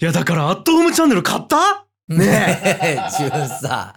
[0.00, 1.86] いやだからアットホームチャンネル買った？
[2.08, 2.98] ねえ。
[3.10, 3.94] 自分さ。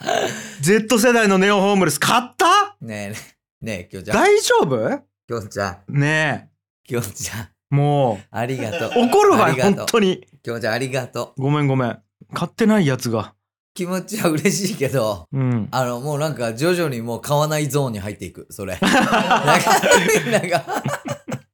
[0.61, 2.75] Z 世代のネオホームレス買った？
[2.81, 3.13] ね
[3.61, 4.17] え、ねえ、きょんちゃん。
[4.17, 4.99] 大丈夫？
[5.27, 5.99] きょんちゃん。
[5.99, 6.49] ね
[6.83, 7.39] きょんちゃん。
[7.41, 9.03] えもありがとう。
[9.03, 11.41] う怒るわよ本当にきょんちゃん、ありがとう。
[11.41, 11.97] ごめんごめん
[12.33, 13.33] 買ってないやつが
[13.73, 18.45] 気持ちは嬉しいけど、うんあの、もうなんか徐々にもう買わないゾーンに入っていく。
[18.51, 18.77] それ。
[18.83, 19.01] なんか、
[20.31, 20.63] なんか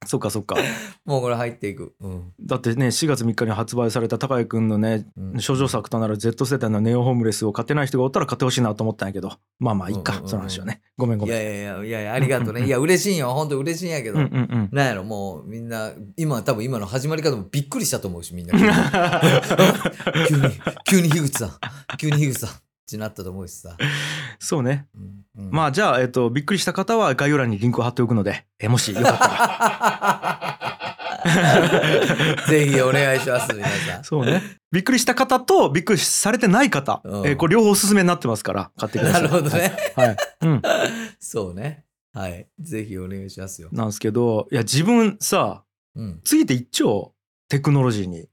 [0.09, 0.55] そっかそっか
[1.05, 1.93] もうこれ入っていく。
[2.01, 2.33] うん。
[2.41, 12.65] だってね4月3日に発売された高井くんのねうん処女作となる Z 世代のネオホームレスを買ってない人がおったら買ってほしいなと思ったんやけどまあまあいいか、うんうんうんその話はねごめんごめんいやいやいやいやありがとうね。
[12.67, 13.33] いや、嬉しいんよ。
[13.33, 14.19] 本当嬉しいんやけど。
[14.19, 18.53] うんうんうんなんやろ、もうみんな、今多分今の始まり方もびっくりしたと思うし、みんな。
[20.27, 20.41] 急に、
[20.85, 21.51] 急に樋口さん、
[21.97, 22.53] 急に樋口さんっ
[22.89, 23.77] てなったと思うしさ。
[24.39, 30.59] そうねうんうんまあじゃあ、えっと、びっくりした方は概要欄にリンクを貼っておくのでえもしよかったら
[32.47, 34.03] ぜひお願いします、皆さん。
[34.03, 39.71] そうねびっくりした方とびっくりされてない方、うんえーこれ両方おすすめになってますから買ってくださないるほどね。
[39.95, 40.61] はい、うん、
[41.19, 41.85] そうね。
[42.13, 42.47] はい。
[42.59, 43.69] ぜひお願いしますよ。
[43.71, 45.63] なんですけどいや自分さ
[45.95, 46.21] うん。
[46.23, 47.11] ついていっちゃおう
[47.49, 48.27] テクノロジーに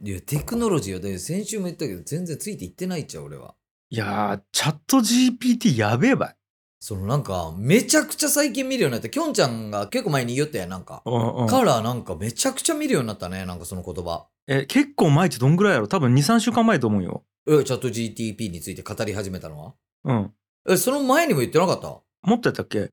[0.00, 1.00] いや、テクノロジーよ。
[1.00, 3.54] で先週も言ったけど、全然ついていってないっちゃう、俺は。
[3.90, 6.34] いやーチャット GPT やべえばい。
[6.80, 11.02] そのなんか、めちゃくちゃ最近見るようになって、きょんちゃんが結構前に言ったやん、なんか。
[11.06, 11.46] うんうん。
[11.48, 14.26] からなんかめちゃくちゃ見るようになったね、なんかその言葉。
[14.46, 15.88] え結構前ってどんぐらいやろ？
[15.88, 17.24] 多分23週間前と思うよ。
[17.48, 19.74] え、チャット GTP について語り始めたのは？
[20.04, 20.32] うん。
[20.68, 21.88] え、その前にも言ってなかった？
[21.88, 22.90] もっとやったっけ？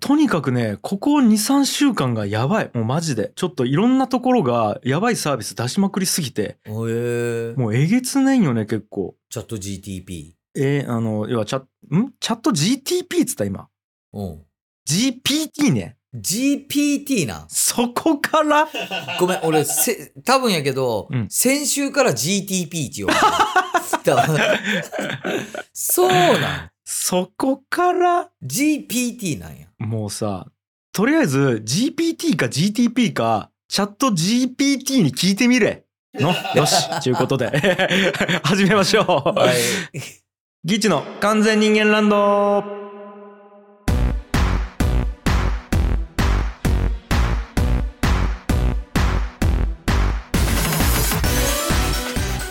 [0.00, 2.70] とにかくねここ23週間がやばい。
[2.74, 3.32] もうマジで。
[3.34, 6.58] ちょっといろんなところがやばいサービス出しまくりすぎて。
[7.56, 9.16] もうえげつないよね結構。
[9.28, 10.32] チャット GTP。
[10.56, 12.12] えーあの要はチャん？
[12.20, 13.68] チャット GTP っつった今。
[14.12, 14.22] う。
[14.22, 14.42] ん。
[14.88, 15.96] GPT ね。
[16.14, 17.46] GPT な。
[17.48, 18.66] そこから？
[19.20, 21.28] ごめん、俺、せ、多分やけど、うん。
[21.30, 24.26] 先週から GTP って言われた
[25.72, 26.69] そうなん。
[26.84, 29.66] そこから GPT なんや。
[29.78, 30.46] もうさ
[30.92, 35.84] とりあえず GPT か GTP かチャット GPT に聞いてみれ
[36.14, 37.50] のよしということで
[38.42, 39.56] 始めましょう、はい。
[40.64, 42.79] ギチの完全人間ランド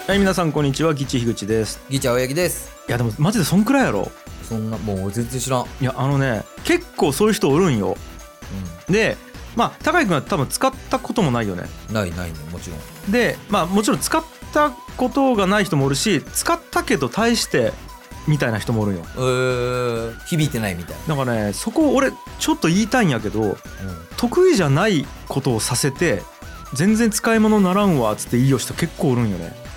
[0.09, 2.71] はい皆さんこんにちはギチ樋口ですギチャ青柳です。
[2.87, 4.11] いやでもマジでそんくらいやろ
[4.41, 5.65] そんな、もう全然知らん。
[5.79, 7.95] いやあのね結構そういう人おるんよ
[8.89, 9.17] で
[9.55, 11.93] まあ高井君は多分使ったこともないよねうん。
[11.93, 12.77] ないないね、もちろ
[13.07, 13.11] ん。
[13.11, 17.71] でまあもちろん使ったことがない人もおるし使ったけど大して
[18.27, 20.97] みたいな人もおるんよえー、響いてないみたい。
[21.07, 23.57] だからねそこ俺ちょっと言いたいんやけど
[24.17, 26.23] 得意じゃないことをさせて
[26.73, 29.68] 全然使い物ならんわっつって言いよう人結構おるんよね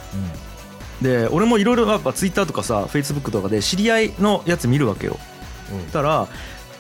[1.03, 5.19] で俺もいろいろやっぱツイッターとかさフェイスブックとかで知り合いのやつ見るわけよ
[5.71, 5.79] うん。
[5.81, 5.87] うん。
[5.87, 6.29] たら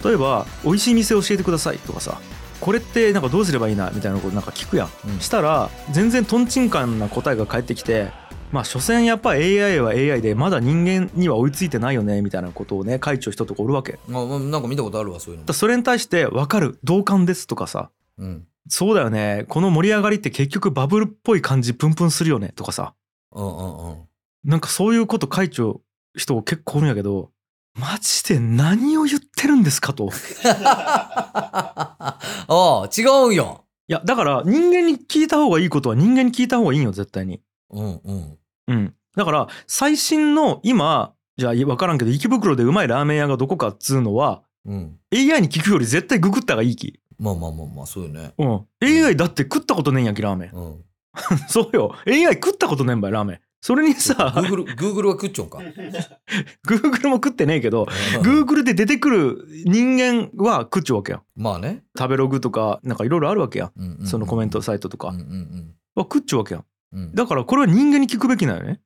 [0.04, 2.20] 例えば「美味しい店教えてください」とかさ
[2.60, 8.10] 「これってなんかどうすればいいな」みたいなことなんか聞くやんうんしたら全然とんちんかんな答えが返ってきて
[8.52, 15.54] まあ所詮やっぱ AI は AI でまだ人間には追いついてないよねみたいなことをね会長人とかおるわけあ、まあなんか見たことあるわ、そういうのら。
[15.54, 18.46] それに対して「分かる同感です」とかさうん。
[18.68, 22.92] 「そうだよねこの盛り上がりって結局バブルっぽい感じプンプンするよね」とかさ
[23.32, 23.96] うんうんうん。
[24.44, 25.80] なんかそういうこと会長
[26.16, 27.30] 人結構おるんやけど
[27.74, 30.10] マジで何を言ってるんですかと。
[30.44, 33.64] ああ、違うんよ。
[33.88, 37.40] いやだから人間に聞いた方がいいことは人間に聞いた方がいいんよ絶対に。
[37.70, 38.38] うんうん。
[38.68, 38.94] うん。
[39.16, 44.98] だから最新の今じゃあ分からんけど池袋でうまいラーメン屋がどこかっつうのはうん。
[45.12, 47.00] AI に聞くより絶対ググった方がいいき。
[47.18, 48.34] まあまあまあまあ、そうよね。
[48.38, 48.66] うん。
[48.82, 50.50] AI だって食ったことねえんやきラーメン。
[50.52, 50.84] うん。
[51.48, 51.94] そうよ。
[52.06, 53.40] AI 食ったことねえんばいラーメン。
[53.64, 55.58] それにさ Google、Google は食っちゃうんか？
[56.66, 57.84] Google も食ってねえけど
[58.22, 61.22] Google で出てくる人間は食っちゃうわけやん。
[61.36, 61.84] まあね。
[61.96, 63.72] 食べログとかなんかいろいろあるわけやん。
[63.76, 66.64] うんうんうんそのコメントサイトとかうんうんうんは食っちゃうわけやん。
[66.92, 67.14] うん。
[67.14, 68.80] だからこれは人間に聞くべきなんよね。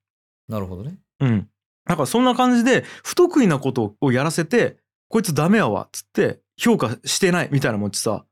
[0.48, 0.98] なるほどね。
[1.20, 1.48] うん。
[1.86, 4.76] だからそんな感じで不得意なことをやらせて
[5.08, 8.24] こいつダメやわっつって評価してないみたいなもんってさ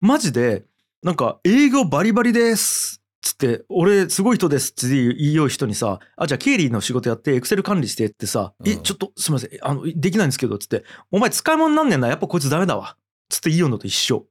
[0.00, 0.64] マジで
[1.02, 12.98] なんか営業バリバリですっつって俺すごい人ですって言いよう人にさあじゃあ経理の仕事やってエクセル管理してってさ、うんえちょっとすみませんあのできないんですけどっつってお前使い物なんねんなやっぱこいつダメだわっ
[13.28, 14.26] つって言いようのと一緒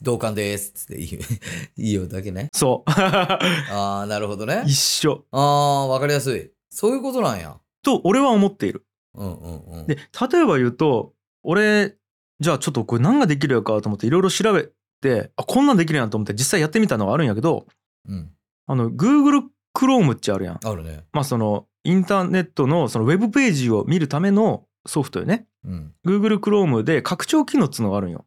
[0.00, 0.70] 同感です。
[0.72, 1.00] つって
[1.76, 2.06] いいよ。
[2.06, 2.50] だけね。
[2.52, 3.38] そう あ
[4.04, 4.62] あ、なるほどね。
[4.64, 6.52] 一緒ああ、わかりやすい。
[6.70, 7.58] そういうことなんや。
[7.82, 9.86] と俺は思っているうんうんうん。
[9.86, 11.96] で例えば言うと俺
[12.40, 14.68] じゃあちょっとこれ何ができるやかと思っていろいろ調べ
[15.00, 17.66] てあこんなんできるやんと思って実際やってみたのがあるんやけど
[18.08, 18.30] うん。
[18.66, 19.42] あの Google
[19.74, 20.60] Chrome っちゃあるやん。
[20.62, 21.04] あるね。
[21.12, 25.46] まあそのインターネットのそのウェブページを見るためのソフトよね。
[25.64, 25.94] うん。
[26.04, 28.26] Google Chrome で拡張機能っつうのがあるんよ。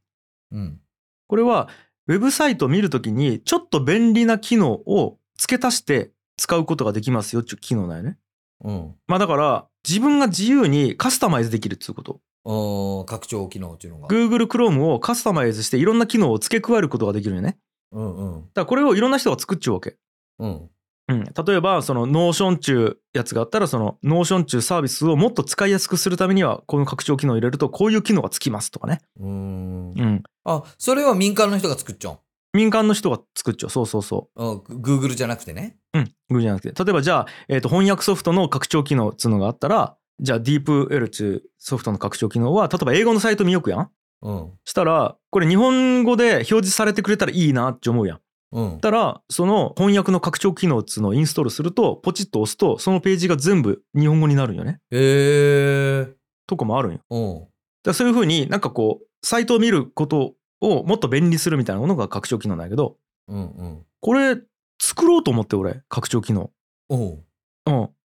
[0.52, 0.80] うん。
[1.28, 1.70] これは
[2.08, 8.18] ウェブサイトを見るときにちょっと便利な機能を付け足して使うことができますよっていう機能なんよね。
[8.64, 8.96] うん。
[9.08, 12.22] まあだから自分が自由にカスタマイズできるっつうこと。
[12.44, 14.08] ああ、拡張機能っていうのが。
[14.08, 17.58] Google Chrome をカスタマイズしていろんな機能を付け加えることができるよね。
[17.92, 18.50] うんうん。
[18.54, 19.96] だこれをいろんな人が作っちゃうわけ。
[20.40, 20.70] うん。
[21.08, 29.02] うん、例えばその Notion 中やつがあったらその Notion 中サービスをもっと使いやすくするためにはこの拡張機能を入れるとこういう機能がつきますとかね。
[29.20, 29.94] うーん。
[29.98, 30.24] うん。
[30.46, 32.18] あ、それは民間の人が作っちゃうん。
[32.54, 33.70] 民間の人が作っちゃう。
[33.70, 35.78] そうそうそあ、グ Google じゃなくてね。
[35.94, 36.00] う。
[36.00, 36.14] うん。
[36.32, 36.84] Google じゃなくて。
[36.84, 43.90] 例えばじゃあ、えーと翻訳ソフトの拡張機能っつうのがあったら、じゃあ DeepL っつうソフトの拡張機能は、例えば英語のサイト見よくやん？
[44.22, 44.52] うん。
[44.66, 48.20] したら、これ日本語で表示されてくれたらいいなって思うやん。
[48.52, 48.80] うん。
[48.80, 54.80] たら、その翻訳の拡張機能っつうのをインストールすると、ポチッと押すと、そのページが全部日本語になるんよね。
[54.92, 56.14] へえ。
[56.48, 57.00] とかもあるんよ。
[57.10, 57.48] うん。
[57.84, 62.98] だそういうふうになんかこう、サイトを見ることをもっと便利にするみたいなものが拡張機能なんやけど、
[63.28, 63.86] うんうん。
[64.02, 64.38] これ
[64.82, 66.52] 作ろうと思って俺、拡張機能。
[66.90, 67.24] うん。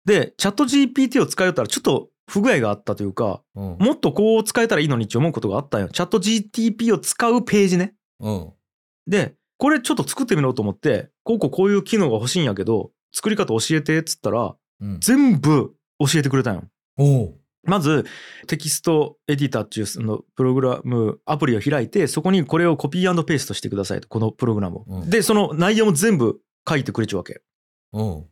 [0.05, 3.77] で、チャット GPT を使いよったらちょっと不具合があったというか、うん。
[3.79, 5.89] もっとこう使えたらいいのにって思うことがあったんよ。
[5.89, 7.95] チャット GTP を使うページね。
[8.21, 8.53] うん。
[9.07, 15.01] で、これちょっと作ってみようと思って、こうこうこういう機能が欲しいんやけど、作り方教えてっつったら、うん。
[15.01, 16.63] 全部教えてくれたんよ。
[17.65, 18.05] まず、
[18.47, 24.85] テキストエディターっていうそのプログラム、アプリを開いて、そこにこれをコピーペーストしてくださいと、このプログラムを。
[24.87, 27.41] うんで、その内容も全部書いてくれちゃうわけ。
[27.93, 28.25] うん。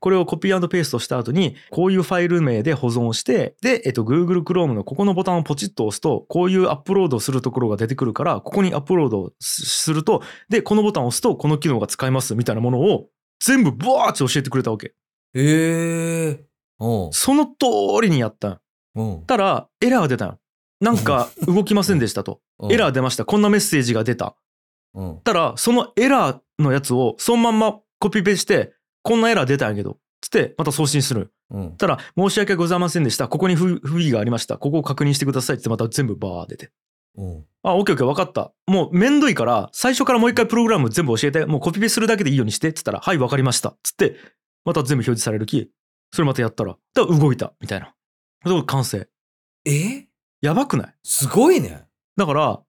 [0.00, 13.08] これをコピーペーストした後に、こういうファイル名で保存をして、で、えっと、Google Chrome のここのボタンをポチッと押すと、こういうアップロードをするところが出てくるから、ここにアップロードをすすると、で、このボタンを押すと、この機能が使えますみたいなものを、
[13.40, 14.94] 全部ブワーッて教えてくれたわけ。
[15.34, 16.44] へえ。
[16.78, 17.12] おう。
[17.12, 17.52] その通
[18.02, 18.60] りにやったん。
[18.96, 19.24] うん。
[19.26, 20.38] たら、エラー出たん。
[20.80, 22.40] なんか 動きませんでしたと。
[22.70, 23.24] エラー出ました。
[23.24, 24.36] こんなメッセージが出た。
[24.94, 25.20] うん。
[25.22, 31.32] たら、そのエラーのやつをそのまんまコピペして、こんなエラー出たんやけど、つってまた送信する。
[31.50, 31.76] うん。
[31.76, 33.28] たら、申し訳ございませんでした。
[33.28, 34.58] ここに不不備がありました。
[34.58, 36.70] ここを確認してくださいってまた全部バー出て。
[37.16, 37.44] うん。
[37.62, 38.52] あ、オッケーオッケー、分かった。
[38.66, 43.76] もうめんどいから、最初からもう一回プログラム全部教えて、もうコピペするだけでいいようにして、つったら、はい、分かりました。
[43.82, 44.16] つって、
[44.64, 45.70] また全部表示されるき、
[46.12, 47.94] それまたやったら、だ動いた、みたいな。
[48.44, 49.08] それ完成。
[49.64, 50.06] え？
[50.40, 50.94] やばくない？
[51.02, 51.86] すごいね。
[52.16, 52.60] だから、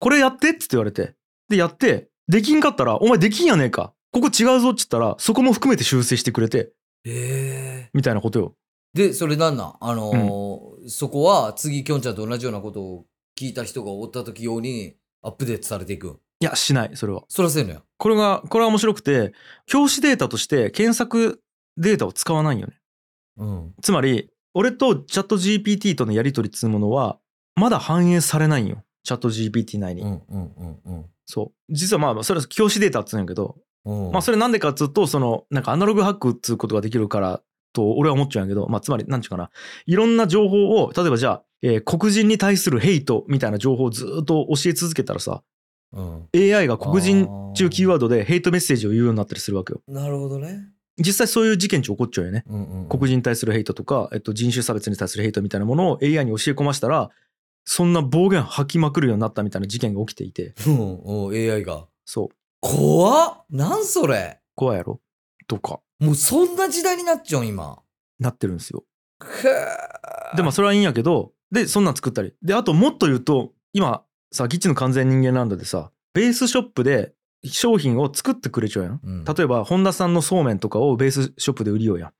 [0.00, 0.50] これやって？
[0.50, 1.14] って言われて。
[1.48, 3.92] で、やって、できんかったら、お前できんやねえか。
[4.12, 6.72] ここ違うぞって言ったら、そこも含めて修正してくれて、
[7.04, 7.90] へえ。
[7.94, 8.54] みたいなことよ。
[8.94, 9.74] で、それなんなん？
[9.80, 13.06] あのーそこは次、きょんちゃんと同じようなことを
[13.38, 16.08] 聞いた人がおった時用にアップデートされていく？
[16.08, 16.10] ん。
[16.10, 17.22] いや、しない、それは。
[17.28, 17.82] そらせんのや？
[17.96, 19.32] これが、これは面白くて、
[19.66, 21.40] 教師データとして検索
[21.78, 22.74] データを使わないよね。
[23.38, 23.74] うん。
[23.80, 27.18] つまり、俺とチャット GPT とのやり取りっつうものは、
[27.56, 28.84] まだ反映されないんよ。
[29.04, 30.02] チャット GPT 内に。
[30.02, 31.06] うんうんうんうん。
[31.24, 31.74] そう。
[31.74, 37.42] 実はまあ、それは教師データっつうんやけど、うんまあそれなんでかっつうと、その、なんかアナログハックっつうことができるから
[37.72, 39.50] と俺は思っちゃうんやけど、まあつまり、なんちゅうかな。
[39.86, 45.42] いろんな情報を、例えばじゃあ、えー黒人に対するヘイトみたいな情報をずっと教え続けたらさ、
[45.92, 46.28] うん。
[46.34, 49.82] AI が黒人中キーワードでヘイトメッセージを言うようになったりするわけよ。
[49.86, 50.68] なるほどね。
[50.98, 52.44] 実際そういう事件値起こっちゃうよね。
[52.48, 52.88] うんうん。
[52.88, 57.10] 黒人に対するヘイトとか、えっと、人種差別に対するヘイトみたいなものを AI に教え込ましたら、
[57.64, 61.34] そんな暴言吐きまくるようになったみたいな事件が起きていて、うんうん。
[61.34, 61.86] AI が。
[62.04, 62.28] そう。
[62.62, 65.00] 怖っなんそれ怖いやろ？
[65.48, 67.78] とか、もうそんな時代になっちゃうん、今。
[68.20, 68.84] なってるんですよ。
[70.36, 72.34] でもそれはいいんやけど、で、そんなん作ったり。
[72.40, 77.12] で、あともっと言うと、今、さ、ギッチの完全人間ランドでさ、ベースショップで
[77.44, 79.00] 商品を作ってくれちゃうやん。
[79.02, 82.12] うん例えば、本田さんのそうめんとかをベースショップで売りようやん。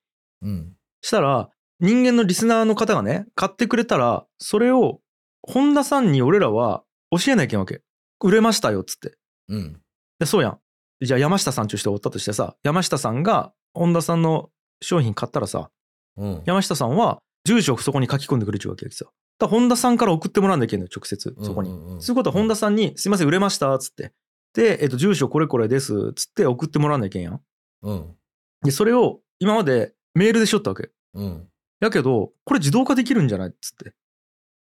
[0.42, 0.76] うん。
[1.00, 5.00] したら、人間のリスナーの方がね、買ってくれたら、それを、
[5.42, 7.82] 本田さんに俺らは教えなきゃいけんわけ。
[8.20, 9.16] 売れましたよ、っつって。
[9.48, 9.81] うん。
[10.22, 10.58] で、そうやん。
[11.04, 14.50] じゃあ山下さんちゅう人がおったとしてさ、山下さんが本田さんの
[14.80, 15.70] 商品買ったらさ、
[16.16, 16.42] うん。
[16.46, 19.06] 山下さんは住所をそこに書き込んでくれちゃうわけやきさ。
[19.40, 21.70] だ本田さんから送ってもらわなきゃいけんのよ、直接、そこに。
[21.70, 24.12] うんうんうんそういうことは本田さんに、すいません、売れました、つって。
[24.54, 27.40] で、えっと、住所これこれです、つって送ってもらわなきゃいけんやん。
[27.82, 28.16] うん。
[28.62, 30.90] で、それを今までメールでしょったわけ。
[31.14, 31.48] うん。
[31.80, 33.92] やけど、これ自動化できるんじゃないっつって。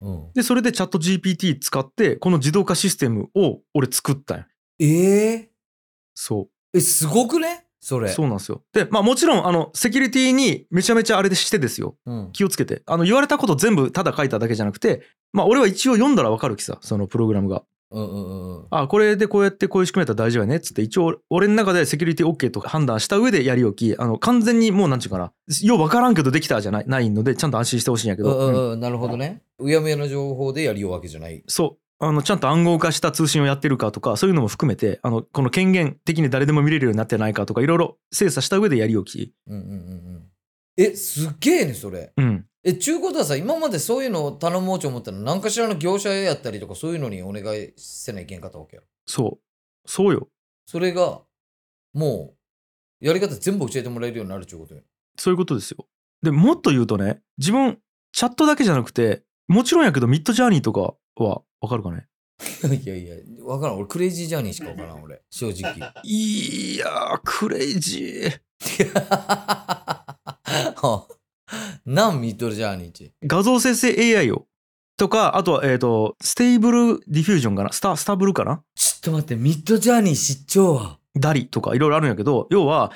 [0.01, 0.33] うん。
[0.33, 4.47] で、それでチャット GPT 使って、この自動化システムを俺作ったんや。
[4.79, 5.48] ええ
[6.21, 7.65] そえ、すごくね？
[7.79, 8.01] そう。
[8.01, 8.09] れ。
[8.09, 8.61] そうなんですよ。
[8.73, 11.95] で、まあもちろん、あの、セキュリティにめちゃめちゃあれでしてですよ。
[12.05, 12.29] うん。
[12.33, 12.83] 気をつけて。
[12.85, 17.63] あの、言われたこと全部ただ書いただけじゃなくて、まあ俺は一応読んだらわかるきさ、そのプログラムが。
[17.91, 18.67] うんうんうんうん。
[18.69, 25.31] あこれでこうやってこういう仕組みやったら大丈夫やねっつって一応俺の中でセキュリティ OK とか判断した上でやり置きあの完全にもうなんちゅうかな
[25.63, 29.41] よう分からんけどできたじゃないないのでちゃんと安心してほしいんやけど、うんうん、なるほどね。
[29.57, 31.43] うやむやの情報でやりようわけじゃない。
[31.47, 39.75] そうあのちゃんと暗号化した通信をやってるかとかそういうのも含めてあのこの権限的に誰でも見れるようになってないかとかいろいろ精査した上でやり置きうんうんうんう
[40.19, 40.29] ん。
[40.77, 42.13] え、すっげえね、それ。
[42.15, 48.83] うんえ、ちゅうことはさ、今までそういうのを頼もうと思ったら、何かしらの業者やったりとか、そういうのにお願いせないけんかったわけよ。
[49.05, 50.29] そうそうよ
[50.65, 51.21] それが、
[51.93, 52.33] も
[53.01, 54.81] う、やり方全部教えてもらえるようになるちゅうことよ。
[55.19, 55.85] そういうことですよ
[56.23, 57.77] でもっと言うとね自分
[58.11, 62.07] チャットだけじゃなくてもちろんやけどミッドジャーニーとかは分かるかね？
[62.83, 63.77] いやいや、わからん。
[63.77, 65.21] 俺、クレイジージャーニーしかわからん、俺。
[65.29, 65.75] 正直。
[66.03, 68.93] いやークレイジー
[70.81, 71.07] は
[71.85, 73.13] なんミッドジャーニーち？
[73.23, 74.45] 画像生成 AI を
[74.97, 77.71] とかあとはえっ、とステーブルディフュージョンかな？
[77.71, 78.63] スタスタブルかな？
[78.75, 80.99] ちょっと待って、ミッドジャーニー知っちゃうわ。
[81.15, 82.91] ダリとかいろいろあるんやけど要は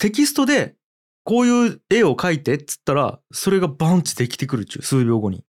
[0.00, 0.74] テキストで
[1.22, 5.44] こういう絵を描いてっつったらそれがバンチできてくるっちゅう数秒後に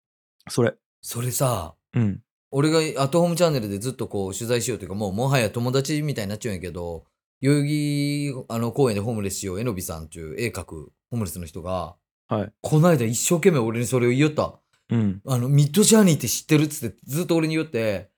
[0.48, 2.20] それそれさ、うん
[2.54, 7.04] 俺がアットホームチャンネルでずっとこう取材しようというか、もうもはや友達みたいになっちゃうんやけど、
[7.40, 11.96] 代々木あの公園でホームレスしよう、えのびさんっていう絵描くホームレスの人が、
[12.28, 14.52] はいこないだ一生懸命俺にそれを言いよった。
[14.90, 18.10] うんあの、ミッドジャーニーって知ってるっつってずっと俺に言って、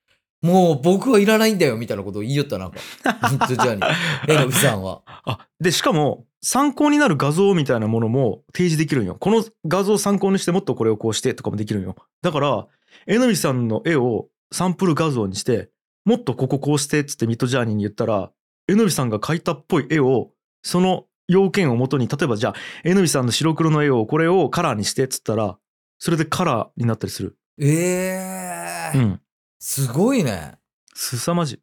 [0.43, 2.79] もう僕はいらないんだよみたいなことを言いよったなんか。
[3.31, 3.95] ミッドジャーニー。
[4.29, 5.03] えのびさんは。
[5.07, 12.67] あでしかも参考になる画像みたいなものも提示できるんよこの画像を参考にしてもっとこれをこうしてとかもできるんよだから
[13.07, 15.71] えのびさんの絵をサンプル画像にして
[16.05, 18.31] もっとこここうしてっつってミッドジャーニーに言ったら
[18.69, 20.31] えのびさんが描いたっぽい絵を
[20.63, 25.59] その要件をもとに例えばじゃあえのびさんの白黒の絵をこれをカラーにしてっつったら
[25.99, 27.39] それでカラーになったりする。
[27.59, 28.99] ええー。
[28.99, 29.21] うん。
[29.59, 30.59] すごいね。
[30.95, 31.61] すさまじい。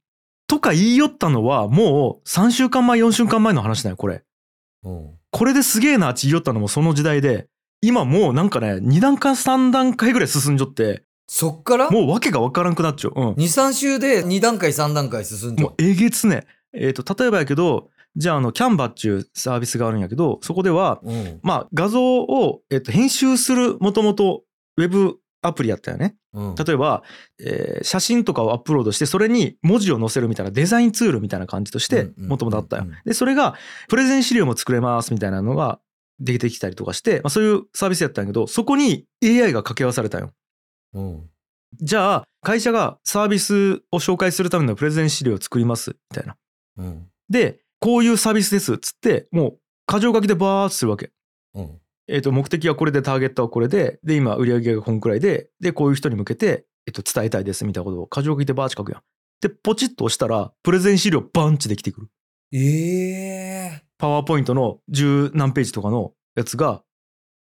[0.48, 4.24] とか言いよったのはもう3週間前4週間前の話だよこれ。
[4.84, 4.90] う。
[4.90, 5.12] ん。
[5.32, 7.48] これですげえなって言いよったのもその時代で
[7.82, 11.90] 今もうなんかね2段階3段階ぐらい進んじゃってそっから？
[11.90, 21.10] もう訳がわからんくなっちゃう、うん、2、3週で2段階、3段階進んじゃもうえげつねえっ、と例えばやけどじゃああのキャンバっていうサービスがあるんやけどそこではう。
[21.10, 21.40] うん。
[21.42, 24.44] まあ画像を、えっと編集するもともと
[24.76, 26.56] ウェブアプリやったよねうん。
[26.56, 27.04] 例えば、
[27.40, 32.88] えー写真とかをアップロードしてそれに文字を載せるみたいなデザインツールみたいな感じとしてもともとあったよ。
[33.06, 33.56] でそれが
[33.88, 35.80] プレゼン資料も作れますみたいなのが
[36.20, 40.32] 出てきたりとかして、まあ、そういうサービスやったんやけどそこに AI が掛け合わされたよ。
[40.94, 41.30] うん。
[41.80, 46.36] じゃあ会社がサービスを紹介するためのプレゼン資料を作りますみたいな。
[46.78, 47.08] うん。
[47.30, 51.12] でこういうサービスですっつってもう箇条書きでバーッとするわけ。
[51.56, 51.80] うん。
[52.08, 59.02] えー、と目的はこれでターゲットはこれでで今売り上げがこんくらいででこういう人に向けて、えっと伝えたいですみたいなことを箇条書きでバーッと書くやん。
[59.42, 62.08] でポチッと押したらプレゼン資料バンチできてくる。
[62.54, 66.84] ええパワーポイントの十何ページとかのやつが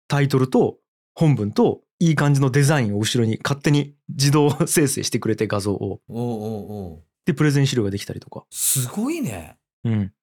[0.07, 0.77] タイトルと
[1.15, 6.01] 本文といい感じのデザインを後ろに勝手に自動生成してくれて画像を。
[6.07, 7.03] おうおうおう。
[7.25, 8.45] でプレゼン資料ができたりとか。
[8.49, 9.57] すごいね。
[9.83, 10.13] うん。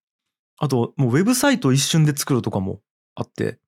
[0.58, 2.80] あともうウェブサイトを一瞬で作るとかも
[3.14, 3.58] あって、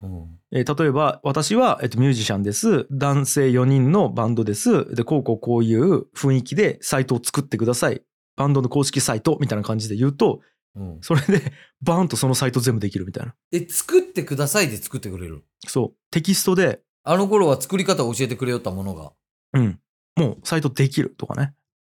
[0.00, 0.38] うん。
[0.52, 2.86] えー例えば私は、えっと、ミュージシャンです。
[2.90, 4.94] 男性4人のバンドです。
[4.94, 8.02] でこうこうこういう雰囲気でサイトを作ってください。
[8.36, 10.40] バンドの公式サイトみたいな感じで言うと
[10.76, 11.52] うん、それで
[11.82, 13.34] バーンとそのサイト全部できるみたいな。
[13.50, 15.42] え、作ってくださいで作ってくれる？
[15.66, 15.96] そう。
[16.12, 19.12] テキストであの頃は作り方を教えてくれよったものが。
[19.54, 19.80] うん。
[20.16, 21.54] もうサイトできるとかね。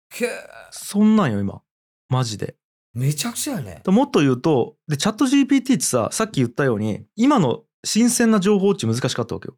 [0.09, 0.29] けー
[0.71, 1.61] そんなんよ、今。
[2.09, 2.55] マジで。
[2.93, 3.81] めちゃくちゃやね。
[3.85, 9.57] もっと言うと、で、チャット GPT ってさ、さっき言ったように、今の新鮮な情報値難しかったわけよ。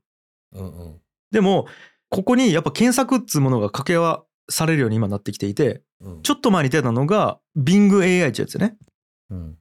[0.53, 1.01] うんうん。
[1.31, 1.67] でも、
[2.09, 8.77] ここにやっぱ検索っつうものが掛け合わされるように今なってきていて、うん、ちょっと前に出たのが Bing AI ってやつね。
[9.29, 9.57] うん。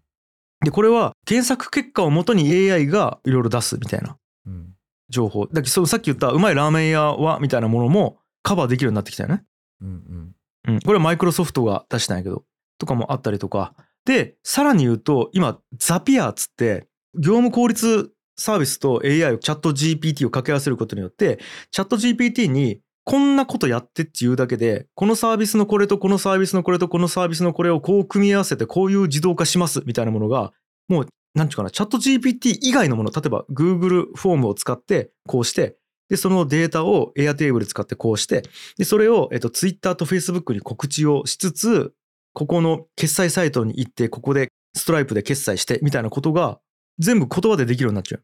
[0.64, 4.16] で、これは検索結果をもとに AI がいろいろ出すみたいな
[4.46, 4.75] うん。
[5.08, 5.46] 情報。
[5.46, 9.44] だけど、そのさっき言ったうまいラーメン屋はみたいなものもカバーできるようになってきたよね。
[9.80, 10.34] うん。
[10.68, 12.44] うん、これはマイクロソフトが出したんやけど
[12.78, 21.38] とかもあったりとかでさらに言うと今ザピアっつって業務効率サービスと AI をチャット GPT を掛け合わせることによって
[21.70, 30.52] チャット GPT にこんなことやってっていうだけでこのサービスのこれとこのサービスのこれとこのサービスのこれをこう組み合わせてこういう自動化しますみたいなものが
[30.88, 35.76] もうなんていうかなチャット GPT 以外のもの例えば Google フォームを使ってこうして
[36.08, 38.42] でそのデータを Airtable 使ってこうして
[38.78, 41.92] で、それを、えっと、Twitter と Facebook に告知をしつつ、
[42.32, 46.60] ここの決済サイトに行って、ここでストライプで決済して、みたいなことが、
[46.98, 48.22] 全部言葉でできるようになっちゃう。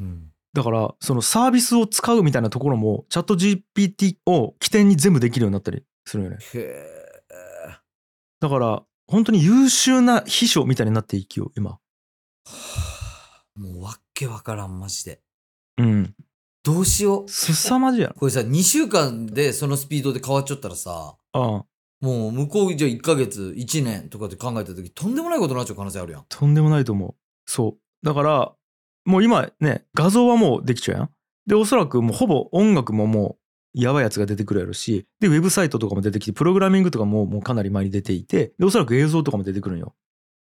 [0.00, 0.30] うん。
[0.52, 6.38] だから、そのサービスを使うみたいなところも、チャット GPT を起点に全部できるようになったりするよね。
[6.40, 7.00] へえ。
[8.40, 11.78] だから本当に優秀な秘書みたいになっていきよ今
[13.54, 15.20] もうわっけわからん、マジで。
[15.78, 16.14] うん
[16.62, 17.28] どうしよう。
[17.28, 21.64] すさまじいやろこれさ、2週間でそのスピードで変わっちゃったらさ、ああ
[22.00, 26.24] もう向こうじゃあ1ヶ月、1年とかで考えた時とんでもないことになっちゃう可能性あるやん。
[26.28, 27.14] とんでもないと思う
[27.46, 28.52] そうだから
[29.04, 31.10] もう今ね画像はもうできちゃうやん
[31.46, 33.36] でおそらくもうほぼ音楽もも
[33.74, 39.94] うやばいやつが出てくるやろしでウェブサイトとかも出てきてプログラミングとかももうかなり前に出ていてでおそらく映像とかも出てくるんよ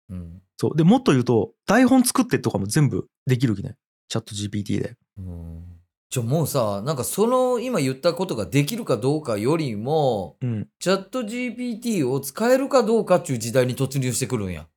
[0.09, 0.41] うん。
[0.57, 3.75] そうでもっと言うと台本作ってとかも全部できるきね
[4.09, 5.63] チャット GPT でうん。
[6.09, 14.67] じゃあもうさ、なんかその今言ったことができるかどうかよりも、うんチャット GPT を使えるかどうかっていう時代に突入してくるんや。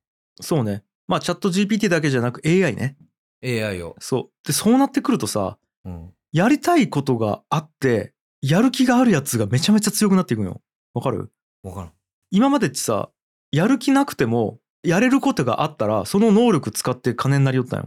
[0.40, 2.96] そうねまあチャット GPT だけじゃなく AI ね
[3.44, 3.94] AI を。
[4.00, 6.10] そうでそうなってくるとさうん。
[6.32, 10.60] やりたいことがあってやる気があるやつがめちゃめちゃ強くなっていくんよ
[10.94, 11.30] わかる？
[11.62, 11.92] わからん。
[12.30, 13.10] 今までってさ
[13.52, 17.86] やる気なくてもやれることがあったらその能力使って金になりよったんよ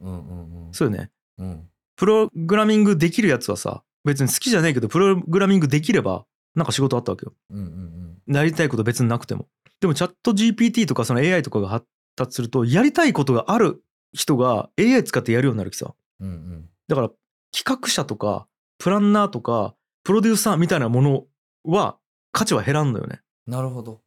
[0.00, 0.74] うんうんうん。
[0.74, 1.68] そうよねうん。
[1.96, 9.46] プログラミングできるやつはさ別に好きじゃないけどプログラミングできればなんか仕事あったわけようんうんなりたいこと別になくても
[9.80, 11.86] でもチャット GPT とかその AI とかが発
[12.16, 13.82] 達するとやりたいことがある
[14.12, 16.28] 人が AI 使ってやるようになるきさうん。
[16.28, 16.68] うんうん。
[16.88, 17.10] だから
[17.56, 18.46] 企画者とか
[18.78, 19.74] プランナーとか
[20.04, 21.24] プロデューサーみたいなもの
[21.64, 21.96] は
[22.32, 24.00] 価値は減らんのよねなるほど。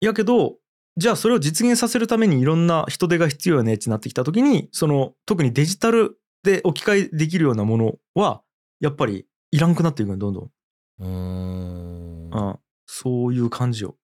[0.00, 0.56] やけど
[0.96, 8.42] じゃあそれを実現させるためにいろんな人手が必要よねってなってきた時にその特にデジタルで置き換えできるようなものは
[8.80, 10.50] やっぱりいらんくなっていくのどんどん、
[11.00, 12.30] うーん。
[12.30, 13.96] うん、そういう感じよ。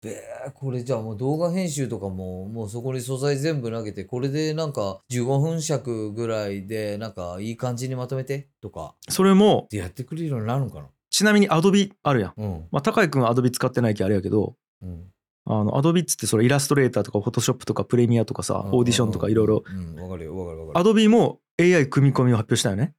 [0.00, 8.48] べえこれじゃあもう動画編集とかももうそこに素材全部投げてこれでなんか15分尺ぐらいでなんかいい感じにまとめて？
[8.60, 8.94] とか。
[9.08, 10.86] それもでやってくれるようになるのかな？
[11.10, 12.34] ちなみに Adobe あるやん。
[12.36, 12.68] うん。
[12.70, 15.06] まあ高井君は Adobe 使ってないけどあれやけどうん
[15.50, 20.84] あの Adobe っつってそれイラストレーターとか Photoshop とかプレミアとかさオーディションとかいろいろうんわかるよわかるわかる。
[20.86, 22.94] Adobe も AI 組み込みを発表したよね。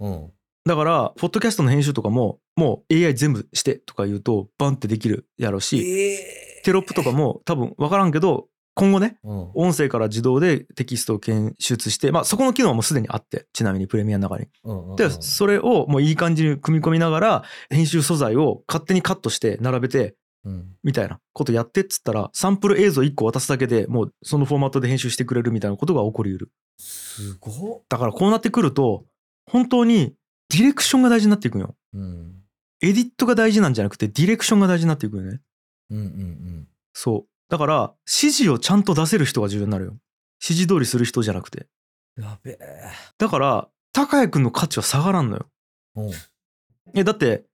[0.00, 0.30] うん。
[0.66, 9.50] だからポッドキャストの編集とかももう AI 全部してとか言うとバンってできるやろうしえテロップとかも多分分からんけど今後ねうん。
[9.54, 14.48] 音声から自動でテキストを検出してまあそこの機能はもうすでにあってちなみにプレミアの中に。
[14.64, 20.14] うんうんでそれをもういい感じに組み込みながら編集素材を勝手にカットして並べてうん
[20.82, 26.50] みたいなことやってっつったらサンプル映像1個渡すだけでもうそのフォーマットで編集してくれるみたいなことが起こりうる。
[26.78, 29.04] すごっだからこうなってくると
[29.50, 30.14] 本当に
[30.50, 31.74] ディレクションが大事になっていくんよ。
[31.94, 32.40] うん
[32.82, 35.40] エディットが大事なんじゃなくてディレクションが大事になっていくよね。
[35.90, 37.28] うんうんそう。
[37.48, 39.92] だから指示をちゃんと出せる人が重要になるよ。
[40.42, 41.66] 指示通りする人じゃなくて。
[42.16, 42.58] うんやべえ
[43.18, 45.46] だから高谷君の価値は下がらんのよ。
[45.96, 46.10] うん
[46.94, 47.44] えだって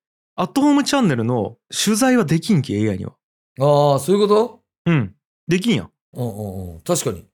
[0.40, 3.12] アットホームチャンネルの取材はできんき AI には。
[3.60, 4.60] ああそういうこと？
[4.86, 5.14] うん。
[5.48, 5.90] できんやん。
[6.14, 7.26] うんうんうん確かに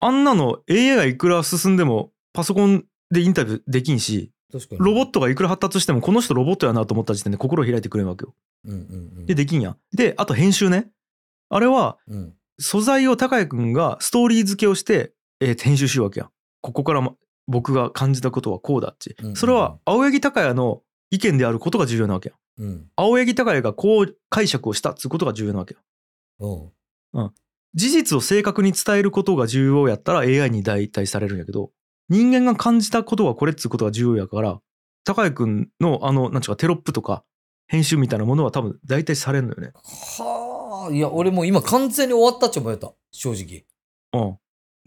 [0.00, 8.34] あんなの AI がいくら進んでもパソコンでインタビューできんし、確かにロボットがいくら発達してもこの人ロボットやなと思った時点で心を開いてくれるわけよ。
[8.66, 8.78] うんうん
[9.18, 9.76] うんで、できんやん。
[9.92, 10.90] で、あと編集ね。
[11.48, 16.30] あれはうん素材を高谷君がストーリー付けをして、えー編集しようわけやん。
[16.60, 17.16] ここからも
[17.48, 19.32] 僕が感じたことはこうだっちうんうんう。
[19.32, 20.82] んそれは青柳高也の
[21.14, 22.68] 意見であることが重要なわけやん。
[22.68, 25.80] うん青柳高也がこう解釈をしたっつうことが重要なわけよ。
[27.12, 27.32] うん
[27.76, 31.72] 事実を正確に伝えることが重要やったら AI に代替されるんやけど、
[32.08, 34.60] 人間が感じたことはこれっつうことが重要やから、
[35.04, 37.24] 高谷君のあの、なんちゅうかテロップとか
[37.66, 39.72] 編集みたいなものは多分代替されるのよね。
[39.74, 43.64] はあいや俺もう今完全に終わったっちゃ思えた正直
[44.12, 44.38] う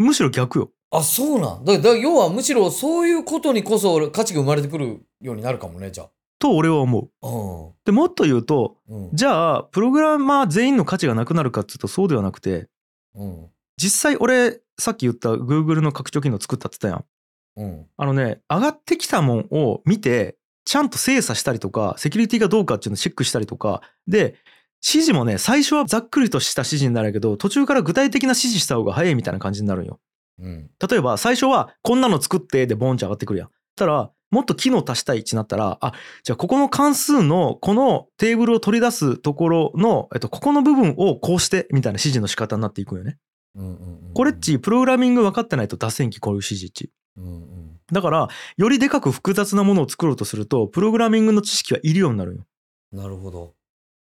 [0.01, 0.05] ん。
[0.05, 0.71] むしろ逆よ。
[0.89, 6.07] あそうなんだだから要はむしろそういうことにこそ価値が生まれてくるようになるかもねじゃ
[6.39, 7.09] と俺は思う。
[7.21, 12.67] あで、もっと言うと、うんじゃあ、プログラマー全員の価値がなくなるかっていうとそうではなくて、
[13.15, 13.47] うん
[13.77, 17.69] 実際俺、さっき言った Google の拡張機能作ったって言ったやん。
[17.69, 24.35] うんあのね、上がってきたもんを見て、ちゃんと精査したりとか、セキュリティがどうかっていうのをチェックしたりとか、で、
[24.83, 29.99] 指示もね、最初はざっくりとした指示になるけど、途中から具体的な指示した方が早いみたいな感じになるんよ。
[30.39, 33.49] うん例えば、最初はこんなの作ってでボンって上がってくるやん。
[33.75, 43.17] たら、もっと機能足したいってなったら、あ、じゃあここの関数のこのテーブルを取り出すところの、えっと、ここの部分をこうしてみたいな指示の仕方になっていくんよね。
[43.55, 43.73] うんうんう
[44.11, 46.91] んこれっち、プログラミング分かってないと出せんき、こういう指示っち。
[47.17, 52.45] うんうんだから、よりでかく複雑なものを作ろうとすると、プログラミングの知識はいるようになるよ。
[52.91, 53.53] なるほど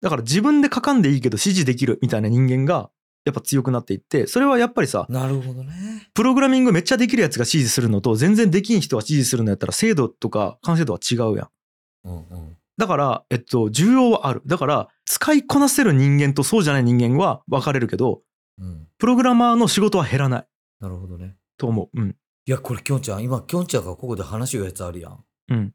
[0.01, 2.89] だから自分で書かんでいいけど指示できるみたいな人間が、
[3.25, 11.49] やっぱ強くなっていって、それはやっぱりさ、なるほどねプログラミングめっちゃできるやつが指示するのと、全然できん人が指示するのやったら、精度とか完成度は違うやん。
[12.05, 14.41] うんうんだから、えっと、需要はある。
[14.45, 18.23] だから、使いこなせる人間とそうじゃない人間は分かれるけど、
[18.57, 18.87] うん。
[18.97, 20.47] プログラマーの仕事は減らない
[20.79, 21.35] なるほどね。
[21.57, 22.01] と思う。
[22.01, 22.15] うん。
[22.45, 25.23] いや、これ、きょんちゃん、今、きょんちゃんがここで話しようやつあるやん。
[25.49, 25.73] うん。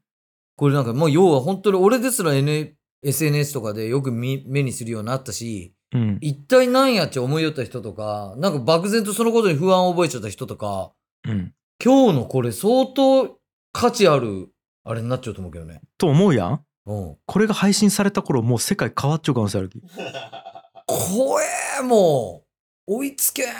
[0.57, 6.17] これなんか、もう要は本当に俺ですら、N、SNS とかでよく見目にするようになったし、うん。
[6.21, 10.91] 一体何やっち思いよった人とか、なんか漠然とそのことに不安を覚えちゃった人とか、
[11.27, 11.53] うん。
[11.83, 13.37] 今日のこれ相当
[13.71, 14.49] 価値ある、
[14.83, 15.81] あれになっちゃうと思うけどね。
[15.97, 16.65] と思うやん？
[16.85, 17.17] うん。
[17.25, 19.81] これが配信された頃、もう世界変わっちゃう可能性あるき。
[20.85, 21.41] 怖
[21.79, 22.43] え、も
[22.87, 22.93] う。
[22.95, 23.53] 追いつけん。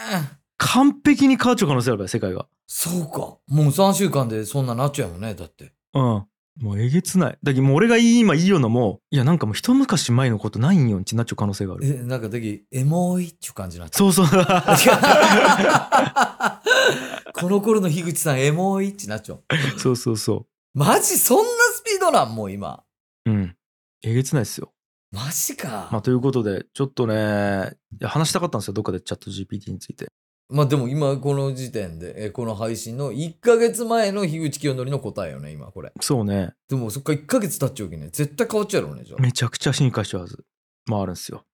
[0.58, 2.48] 完璧に変わっちゃう可能性あるから、世界が。
[2.68, 3.38] そうか。
[3.48, 5.74] もう3週間でそんななっちゃうもんね、だって。
[5.94, 6.26] うん。
[6.60, 7.38] もうえげつない。
[7.41, 11.86] だけどもう俺が今いいようなもう、いやなんかもう一昔前のことないんよんちなっちゃう可能性がある。
[11.86, 14.26] え、なんか時、エモいっちゅう感じになっちゃそうそう。
[14.26, 14.30] う。
[17.34, 19.43] この頃の樋口さん、エモいってなっちゃう。
[19.78, 21.43] そうそうそマジそんな
[21.74, 22.84] スピードなんもう今。
[23.26, 23.32] う。
[23.32, 23.56] うん。
[24.04, 24.74] えげつないですよ。
[25.12, 25.89] マジか。
[25.91, 30.08] まあということで、ちょっとね、話したかったんですよ、どっかでチャット GPT について。
[30.49, 35.91] まあでも今この時点で、えこの配信の1ヶ月前の樋口清則の答えよね、今これ。
[36.01, 36.53] そうね。
[36.67, 38.09] でもそっから1ヶ月経っちゃうわけね。
[38.12, 39.21] 絶対変わっちゃうよね、じゃあ。
[39.21, 40.43] めちゃくちゃ進化しちゃうはず。
[40.88, 41.45] まああるんですよ。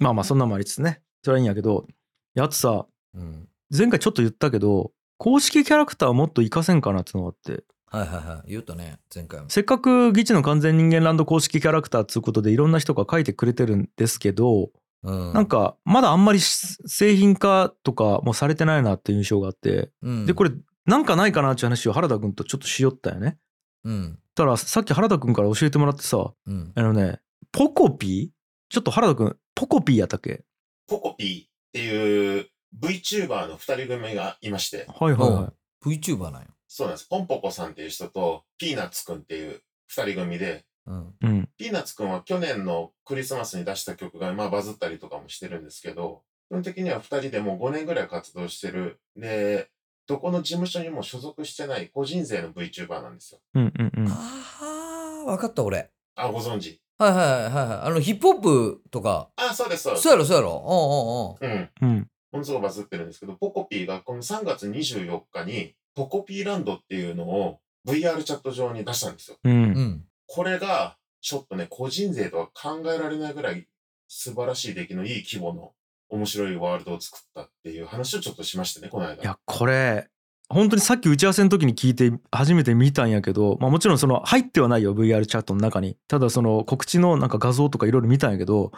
[0.00, 1.00] まあまあそんなのもありつつね。
[1.24, 1.86] それはいいんやけど、
[2.34, 3.48] やつさ、うん。
[3.76, 8.50] 前回ちょっと言ったけど、公式キャラクターをもっと活かせんかなってのがあって、はいはいはい。
[8.50, 9.48] 言ったね、前回も。
[9.48, 14.70] せっかくギチの完全人間ランド公式キャラクターっつうことでいろんな人が書いてくれてるんですけど、
[15.02, 15.32] うん。
[15.32, 20.50] なんかまだあんまり製品化とかもされてないなっていう印象があって、うん、でこれ
[20.86, 23.38] なんかないかなっていう話を原田くんとちょっとしよったよね。
[23.84, 24.18] うん。
[24.34, 26.72] たらさっき原田くんから教えてもらってさ、うん。
[26.74, 27.20] あのね、
[27.52, 28.72] ポコピー？
[28.72, 30.44] ちょっと原田くん、ポコピーやったっけ？
[30.86, 32.48] ポコピーっていう
[32.80, 35.52] VTuber の二人組がいまして、はいはいは
[35.86, 35.98] い。
[35.98, 36.48] VTuber なんよ。
[36.66, 37.08] そうなんです。
[37.08, 41.14] ポンポコさんっていう人と、ピーナッツくんっていう二人組で、うん。
[41.20, 41.48] うん。
[41.56, 49.00] ピーナッツくんは去年のクリスマスに出した曲がまあバズったりとかもしてるんですけど、基本的には二人でもう5年ぐらい活動してる。
[49.16, 49.70] で、
[50.06, 53.40] どこの事務所にも所属してない個人税の VTuber なんですよ。
[53.54, 54.08] うんうんうん。
[54.08, 55.90] ああ、わかった俺。
[56.16, 56.80] あ、ご存知？
[56.98, 57.78] はいはいはいはい。
[57.86, 60.02] あの、ヒップホップとか、あ、そうです、そうです。
[60.02, 61.38] そうやろそうやろ。
[61.40, 61.70] うん。
[61.80, 62.08] うん。
[62.32, 69.36] ものすごくバズってるんですけど、ポコピーがこの3月24日に、ポコピーランドっていうのを VR チャット上に出したんですよ。
[69.44, 70.04] うん。
[70.26, 73.68] これが、ちょっとね、個人税とは考えられないぐらい
[74.08, 75.72] 素晴らしい出来のいい規模の
[76.08, 79.22] 面白いワールドを作ったっていう話をちょっとしましたね、この間。
[79.22, 80.08] いや、これ、
[80.48, 85.96] 本当にさっき打ち合わせの時に聞いて初めて見たんやけど、まあもちろんその入ってはないよ、VR チャットの中に。
[86.08, 88.72] ただその告知のなんか画像とかいろいろ見たんやけど、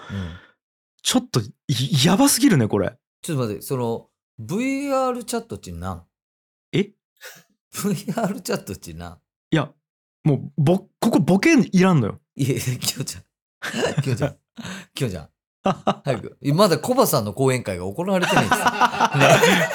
[1.02, 1.46] ちょっとい
[2.04, 2.96] やばすぎるね、これ。
[3.22, 4.08] ちょっと待って、その、
[4.40, 6.04] VR チャットって何？
[6.72, 6.92] え
[7.74, 9.18] ?VR チャットって何？
[9.50, 9.72] いや、
[10.24, 12.20] もう、ぼ、ここボケいらんのよ。
[12.34, 14.02] いやいや、きょうちゃん。
[14.02, 14.36] きょうちゃん。
[14.94, 15.28] きょうちゃん。
[16.04, 16.36] 早く。
[16.54, 18.66] まだコバさんの講演会が行われてないんですよ。
[18.66, 19.68] ね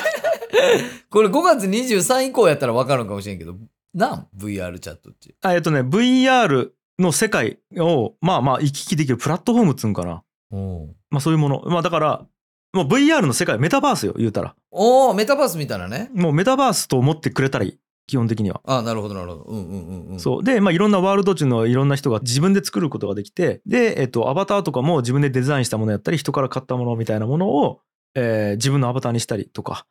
[1.10, 3.56] これ5月23以降やったら分かるのかもしれんけど、
[3.94, 5.36] なん ?VR チャットって。
[5.42, 10.24] あえっとね、VR の世界を、まあまあ行き来できるプラットフォームっつうんかな。
[10.52, 11.64] おまあそういうもの。
[11.66, 12.26] まあだから、
[12.74, 14.56] もう VR の世界、メタバースよ、言うたら。
[14.72, 16.12] おーメタバースみたいなね。
[16.14, 17.80] もうメタバースと思ってくれたらいい。
[18.10, 18.60] 基本的には。
[18.66, 19.42] あなるほど、なるほど。
[19.44, 20.20] うんうんうんうん。
[20.20, 20.44] そう。
[20.44, 27.82] で、まあいろんなワールド中のいろんな人が自分で作ることができて、で、えっと、アバターとかも自分でデザインしたものやったり、人から買ったものみたいなものを、
[28.16, 29.86] えー自分のアバターにしたりとか。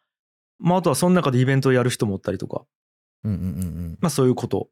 [0.59, 2.65] まああとはその中でイベントをやる人もおったりとか。
[3.23, 3.51] うんうんうんう
[3.91, 3.99] ん。
[4.01, 4.69] まあそういうこと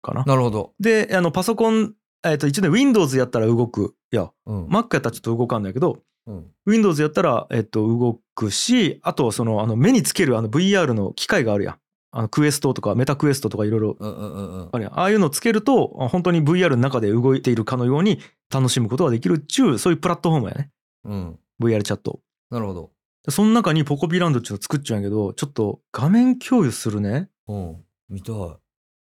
[0.00, 0.24] かな。
[0.24, 0.72] なるほど。
[0.80, 3.94] で、あの、パソコン、えっと、一応ね、Windows やったら動く。
[4.10, 4.66] いや、うん。
[4.68, 6.46] Mac やったらちょっと動かんだけど、うん。
[6.66, 11.76] Windows やったら、えっと、動くし、あと、その、あの、目につけるあの VR の機械があるやん。
[12.16, 13.96] あの、クエストとか、メタクエストとかいろいろ
[14.72, 14.98] あるやん。
[14.98, 20.70] ああいうのをつけると、あ本当に VR の中で動いているかのように楽しむことができるっちゅう、そういうプラットフォームやね。
[21.04, 21.38] うん。
[21.60, 22.20] VR チャット。
[22.50, 22.90] なるほど。
[23.22, 27.28] でその中にポコピランドっていうのを作っちゃうんやけど、ちょっと画面共有するね。
[27.48, 27.84] うん。
[28.08, 28.34] 見たい。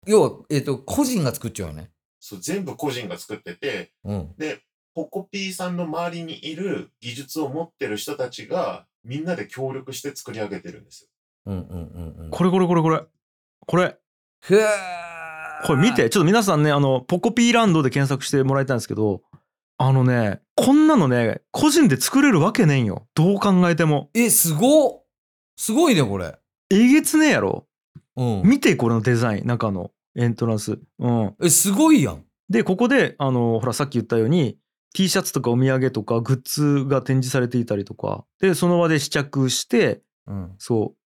[0.09, 1.93] 要は、えっ、と、個人が作っちゃうよね。
[2.19, 4.35] そう全部個人が作ってて、うん。
[4.37, 11.09] で、ポコピーさんの周りにいる技術を持ってる人たちがみんなで協力して作り上げてるんですよ。
[11.49, 12.31] うんうんうんうん。
[12.31, 13.03] これこれこれこれ。
[13.67, 13.85] これ。
[13.85, 14.67] へえ。
[15.65, 16.11] これ見て。
[16.11, 19.23] ちょっと皆さんね、あの、ポコピーランドで検索してもらいたいんですけど、
[19.79, 23.07] あのね、こんなのね、個人で作れるわけねえんよ。
[23.15, 24.11] どう考えても。
[24.15, 25.03] え、すごっ
[25.59, 26.39] すごいね、これ。
[26.71, 27.67] えげつねえやろ。
[28.17, 28.43] うん。
[28.45, 30.79] 見て、これのデザイン、中のエントランス。
[31.01, 31.35] うん。
[31.43, 32.25] え、すごいやん。
[32.49, 34.57] で、ここで、あの、ほら、さっき言ったように、
[34.95, 40.55] T シャツとかお土産とかグッズが展示されていたりとか、で、その場で試着して、うん。
[40.59, 40.98] そう、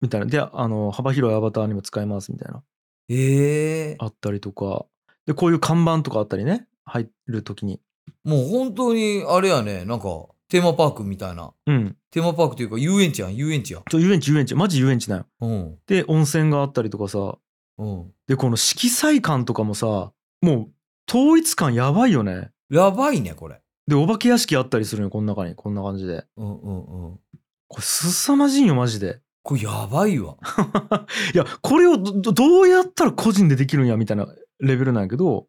[0.00, 0.26] みたいな。
[0.26, 2.62] で、あの、幅広いアバターにも使えますみたいな。
[3.08, 4.86] ええあったりとか、
[5.26, 6.66] で、こういう看板とかあったりね。
[6.84, 7.80] 入る時に
[8.24, 11.52] もう本当に、あれやね、なんか、テーマパークみたいな。
[11.66, 13.82] うんテーマパークというか、遊園地やん、遊園地やん。
[13.88, 15.78] ちょ遊園地遊園地マジ遊園地なんようん。
[15.86, 17.38] で温泉があったりとかさ
[17.78, 18.12] うん。
[18.26, 20.68] でこの色彩感とかもさもう
[21.08, 23.60] 統一感やばいよねやばいね、これ。
[23.86, 27.20] でお化け屋敷あったりするよこの中にこんな感じでうんうんうん。
[27.68, 30.36] これ凄まじいよマジでこれやばいわ。
[31.34, 35.48] いやこれをどうやったら個人でできるんやみたいなレベルなんやけど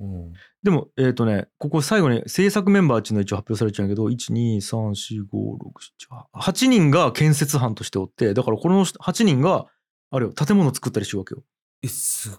[0.00, 0.32] うん。
[0.64, 9.66] でもえっ、とねここ最後に制作メンバーっていうのが一応発表されちゃうんやけど123456788人が建設班としておってだからこの8人が
[10.10, 11.44] あれよ建物作ったりしようわけよ
[11.82, 12.32] え、すっ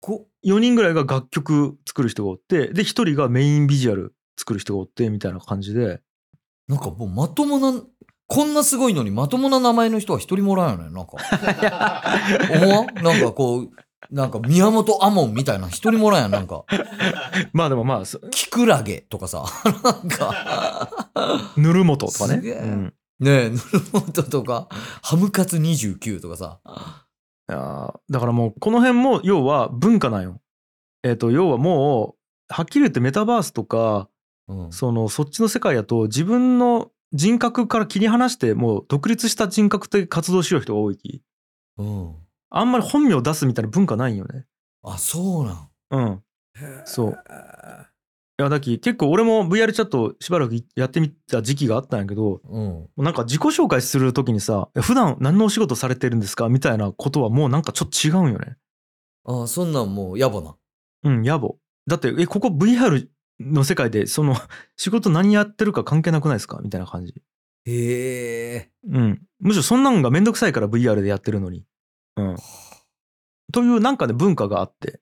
[0.00, 0.28] ご。
[0.46, 6.00] 4人ぐらいが楽曲作る人がおってで1人がメインビジュアル作る人がおってみたいな感じで
[6.68, 7.82] なんかもうまともな、
[8.28, 10.90] こんなすごいのにまともな名前の人は一人もらえんよね。
[10.90, 11.16] なんか。
[12.62, 12.94] 思わん？
[13.02, 13.70] なんかこう、
[14.10, 16.30] なんか宮本亞門みたいな一人もらえんやん。
[16.32, 16.64] なんか、
[17.54, 19.44] まあでもまあそキクラゲとかさ。
[19.82, 21.10] なんか、
[21.56, 23.60] ぬるもととかねすげえうんねえ、ヌル
[23.92, 24.68] モトとか、
[25.02, 26.60] ハムカツ29とかさ。
[27.50, 30.38] いやーだからもうこの辺も要は文化なんよ。
[31.02, 32.16] えっ、と要はも
[32.50, 34.10] うはっきり言ってメタバースとか
[34.48, 34.72] うん。
[34.72, 41.22] そのそっちの世界やと自分の人格から切り離してもう独立した人格で活動しよう人が多いき
[41.78, 42.14] うん。
[42.50, 44.46] あんまり本名を出すみたいな文化ないんよね。
[44.82, 45.68] あ、そうなん。
[45.90, 46.22] うん。
[46.84, 47.18] そう。
[48.40, 52.88] いやだき結構俺も VR チャットしばらくやってみた時期があったんやけどうん。
[52.96, 58.56] なんか自己紹介する時にさ「普段何のお仕事されてるんですか?」みたいなことはもうなんかちょっと違うんよね。
[59.24, 60.56] あ、そんなんもう野暮な。
[61.04, 61.54] うん、野暮。
[61.86, 63.08] だって、え、ここ VR
[63.40, 64.36] の世界で、その、
[64.76, 66.60] 仕事何やってるか関係なくないですか？
[66.62, 67.14] みたいな感じ。
[67.66, 68.70] へえ。
[68.90, 69.22] うん。
[69.40, 71.64] むしろそんなんがめんどくさいから VR でやってるのに。
[72.16, 72.36] うん。
[73.52, 75.00] というなんかね、文化があって、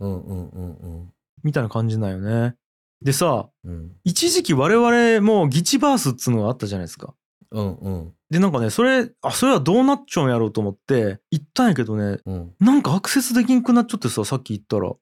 [0.00, 1.12] うんうんうんうん。
[1.42, 2.56] みたいな感じなんよね。
[3.02, 7.14] でさ、うん一時期我々もギチバースっつうのがあったじゃないですか。
[7.50, 12.52] うんうんで、なんかね、それ、あ、それはどうなっちゃうんやろうと思って、行ったんやけどね、うん。
[12.58, 14.92] なんかアクセスできんくなっちゃってさ、さっき言ったら。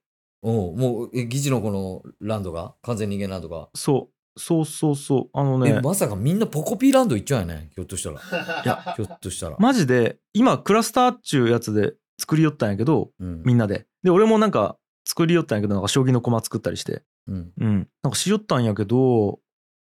[0.45, 2.75] おうもう、え、議事のこのランドが？
[2.81, 3.69] 完全人間ランドが？
[3.73, 5.29] そう、そうそうそう。
[5.33, 7.69] あのえ、ね、まさかみんなポコピーランド行っちゃうよね。
[7.73, 8.15] ひょっとしたら。
[8.63, 9.55] いやひょっとしたら。
[9.57, 13.41] マジで、今、クラスターっちゅうやつで作りよったんやけど、うん。
[13.45, 13.87] みんなで。
[14.03, 17.03] で、俺もなんか作りよったんやけど、なんか将棋の駒作ったりして。
[17.27, 17.51] うん。
[17.57, 17.87] うん。
[18.03, 19.39] なんかしよったんやけど、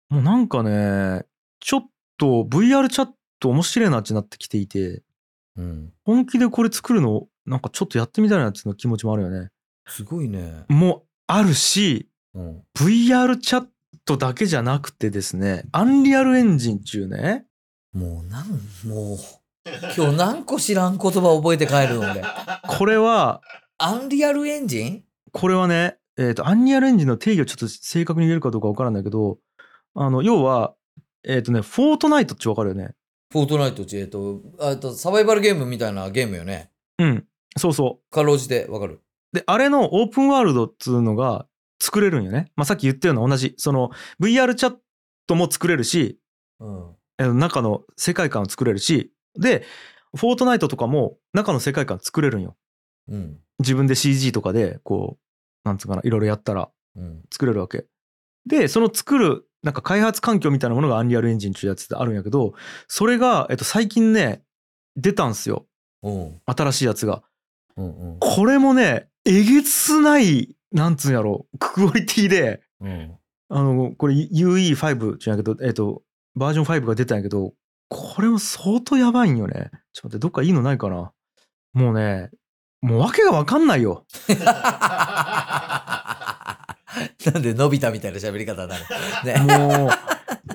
[0.09, 1.25] もうなんかね、
[1.59, 1.85] ちょっ
[2.19, 5.01] と VR チャット面白いなってなってきていて、
[5.55, 5.93] うん。
[6.03, 9.49] 本気でこれ作るの、なんかちょっとやってみたいなっていうの気持ちもあるよね。
[9.91, 10.65] すごいね。
[10.69, 12.63] もうあるし、うん。
[12.75, 13.65] VR チャッ
[14.05, 17.45] トだけじゃなくてですね、アンリアルエンジンっちゅうね、
[17.93, 18.47] もうなん、
[18.87, 19.17] もう、
[19.95, 22.23] 今日何個知らん言葉覚えて帰るの俺。
[22.67, 23.41] これは、
[23.77, 25.03] アンリアルエンジン？
[25.33, 29.39] これはね、えっ、と、アンリアルエンジンの定義をちょっと正確に言えるかどうかわからないけど、
[29.93, 30.73] あの、要は、
[31.23, 32.95] えっ、とね、フォートナイトってわかるよね。
[33.31, 36.69] フォートナイトって、えっと、あとサバイバルゲームみたいなゲームよね。
[36.99, 37.25] うん。
[37.57, 38.99] そうそかろうじてわかる。
[39.33, 39.35] う。
[39.35, 41.45] で、あれのオープンワールドっつうのが
[41.81, 42.51] 作れるんよね。
[42.55, 44.75] まあ、さっき言ったような同じ、その VR チャッ
[45.27, 46.19] トも作れるし、
[46.59, 46.95] うん。
[47.17, 49.63] えー中の世界観を作れるし、で、
[50.15, 52.55] フォートナイトとかも中の世界観作れるんよ。
[53.07, 53.39] うん。
[53.59, 57.21] 自分で CG とかで、こう、なんつうかな、いろいろやったらうん。
[57.31, 57.85] 作れるわけ。
[58.45, 62.53] で、その作る、なんか開発環境みたいなものがアンリアルエンジンっていうやつであるんやけど、
[62.87, 64.43] それが、えっと、最近ね、
[64.95, 65.67] 出たんすよ。
[66.03, 66.41] うん。
[66.45, 67.23] 新しいやつが。
[67.77, 68.17] うん。
[68.19, 73.17] これもね、えげつない、なんつうんやろ、クオリティで、うん。
[73.49, 76.01] あの、これ UE5 じゃなくて、えっと、
[76.35, 77.53] バージョン5が出たんやけど、
[77.89, 79.71] これも相当やばいんよね。
[79.93, 81.11] ちょっと待って、どっかいいのないかな。
[81.73, 82.29] もうね、
[82.81, 84.05] もう訳がわかんないよ。
[87.25, 88.85] なんでのび太みたいな喋り方になる。
[89.25, 89.57] ね。
[89.57, 89.89] もう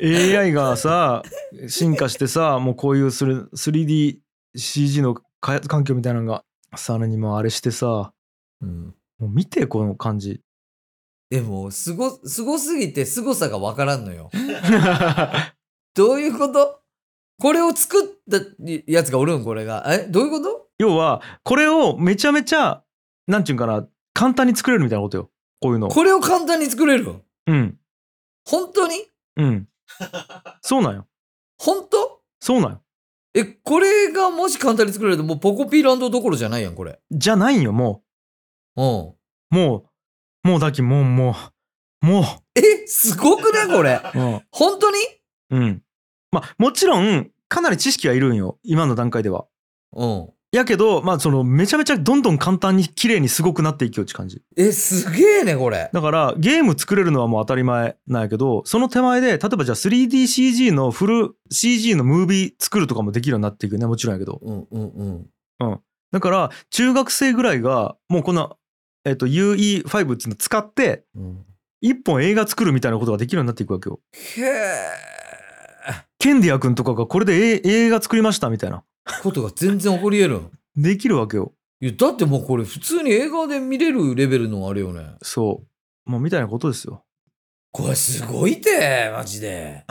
[0.03, 1.23] AI がさ
[1.69, 8.13] 進化してさもうこういうする 3DCG の開発環境みたいなのがさらにもうあれしてさ
[8.63, 8.95] うん。
[9.19, 10.41] もう見てこの感じ。
[11.31, 14.31] でも、すご、すごすぎて凄さがわからんのよ。
[15.95, 16.81] どういうこと？
[17.39, 18.39] これを作った
[18.87, 19.45] やつがおるん？
[19.45, 19.85] これが。
[19.89, 20.07] え？
[20.09, 20.69] どういうこと？
[20.79, 22.83] 要はこれをめちゃめちゃ
[23.27, 25.31] なんちゅうんかな簡単に作れるみたいなことよ。
[25.61, 25.89] こういうの。
[25.89, 27.79] これを簡単に作れるんうん。
[28.45, 28.95] 本当に？
[29.37, 29.69] うん。
[30.63, 31.07] そうなんよ。
[31.59, 32.23] 本当？
[32.41, 32.83] そうなんよ。
[33.35, 37.01] え、これがもし簡単に作れるともうポコピーランドどころじゃないやん、これ。
[37.11, 38.03] じゃないんよも
[38.77, 38.85] うん。
[38.85, 39.15] う
[39.51, 39.85] も
[40.45, 41.35] うもうだきもうも
[42.03, 44.01] うもえ、すごくねこれ？
[44.15, 44.99] ううん本当に？
[45.51, 45.83] うん
[46.31, 49.47] まあもちろんかなり知識はいるんよ今の段階では
[49.93, 50.29] うん。
[50.53, 54.43] やけど、まあそのめちゃめちゃどんどん簡単に綺麗にすごくなっていきようって感じ。
[54.57, 55.91] え、すげえね、これ。
[55.93, 64.41] だからゲーム作れるのはもう当たり前なんやけど、その手前で、例えばじゃあ 3DCG のフル CG のムービー作るとかもできるようになっていくよね、もちろんやけど。
[64.41, 65.29] うんうん
[65.61, 65.81] うん。
[66.13, 68.57] だから中学生ぐらいがもうこの、
[69.07, 71.45] えっと UE5 っていうの使ってうん、
[71.81, 74.01] 一本映画作るみたいなことができるようになっていくわけよ。
[74.13, 75.07] へえ。
[76.19, 78.83] ケンディア君とかがこれでえ映画作りましたみたいな。
[79.23, 80.51] ことが全然起こり得るん。
[80.77, 81.53] できるわけよ。
[81.81, 85.07] いや、だってもうこれ普通に映画で見れるレベルのあれよね。
[85.23, 85.63] そ
[86.07, 86.11] う。
[86.11, 87.05] もうみたいなことですよ。
[87.71, 89.85] これすごいて、マジで。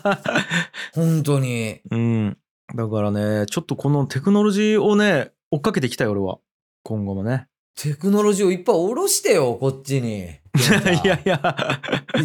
[0.94, 1.80] 本当に。
[1.90, 2.38] うん。
[2.74, 6.38] だからね、ちょっとこのテクノロジーをね、追っかけていきたい俺は。
[6.84, 7.48] 今後もね。
[7.76, 10.30] テクノロジーをいっぱい下ろしてよ、こっちに。
[11.04, 11.78] いやいや。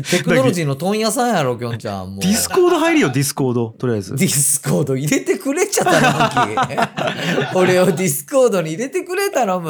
[0.10, 2.18] テクノロジーの問屋さんやろ、きょんちゃん。
[2.20, 3.70] ディスコード入るよ、ディスコード。
[3.72, 4.16] とりあえず。
[4.16, 9.70] ディスコード入れてくれちゃったな、 俺をディスコードに入れてくれ頼む。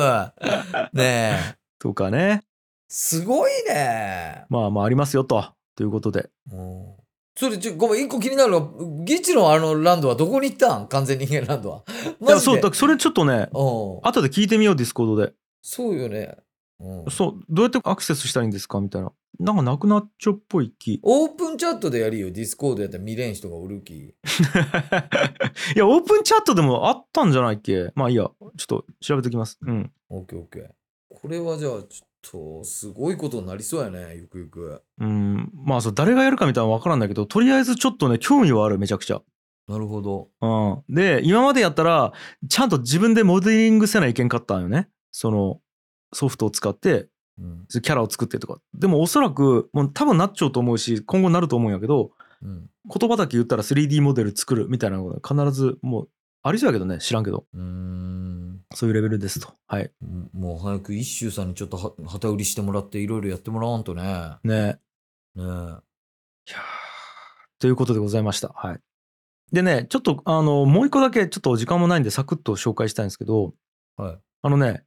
[0.94, 1.56] ねえ。
[1.80, 2.44] とかね。
[2.88, 4.46] すごいね。
[4.50, 5.44] まあまあありますよと。
[5.76, 6.30] ということで。
[6.52, 7.02] うん
[7.34, 10.88] それ、ちょ、ごめん、一個気になるのが、ギチのあのランドはどこに行ったん？
[10.88, 11.84] 完全人間ランドは。
[12.22, 14.08] いや、そう、だそれちょっとね、うん。
[14.08, 15.34] 後で聞いてみよう、ディスコードで。
[15.62, 16.38] そうよね。
[16.80, 18.82] うんそう、どうやってアクセスしたらいいんですか？
[18.82, 19.12] みたいな。
[19.40, 21.00] なんかなくなっちょっぽい気。
[21.04, 22.32] オープンチャットでやるよ。
[22.32, 23.94] ディスコードやったら見れん人がおるき。
[24.04, 24.14] い
[25.76, 27.92] や、オープンチャットでもあったんじゃないっけ？
[27.96, 28.24] まあいいや。
[28.24, 29.58] ちょっと調べておきます。
[29.62, 29.92] うん。
[30.10, 30.70] オッケーオッケー。
[31.10, 34.16] これはじゃあ、ちょっと、すごいことになりそうやね。
[34.16, 34.82] ゆくゆく。
[35.00, 35.50] うん。
[35.54, 39.22] まあそう、誰がやるかみたいなの分からんだけど、とりあえずちょっとね、興味はある、めちゃくちゃ。
[39.68, 40.30] なるほど。
[40.42, 40.94] うん。
[40.94, 42.12] で、今までやったら、
[42.50, 44.90] ちゃんと自分でモデリングせないけんかったんよね。
[45.12, 45.60] その、
[46.14, 47.08] ソフトを使って、
[47.40, 47.66] うん。
[47.70, 48.60] キャラを作ってとか。
[48.74, 52.70] でもおそらく、もう多分なっちゃうと思うし、今後なると思うんやけど、うん。
[52.88, 56.10] 言葉だけ言ったら 3D モデル作るみたいなのが必ずもう
[56.42, 58.62] ありそうやけどね知らんけどうーん。
[58.74, 59.92] そういうレベルですとはい
[60.34, 64.04] もう早く一周さんにちょっとは旗売りしてもらっていろいろやってもらわんとね。
[64.44, 64.80] ね
[65.36, 65.40] ねえ。
[65.40, 65.80] いやー
[67.60, 68.80] ということでございましたはい
[69.52, 73.54] でねちょっとあのもう一個だけちょっと時間もないんでサクッと紹介したいんですけど
[73.98, 74.20] はい。
[74.42, 74.84] あのね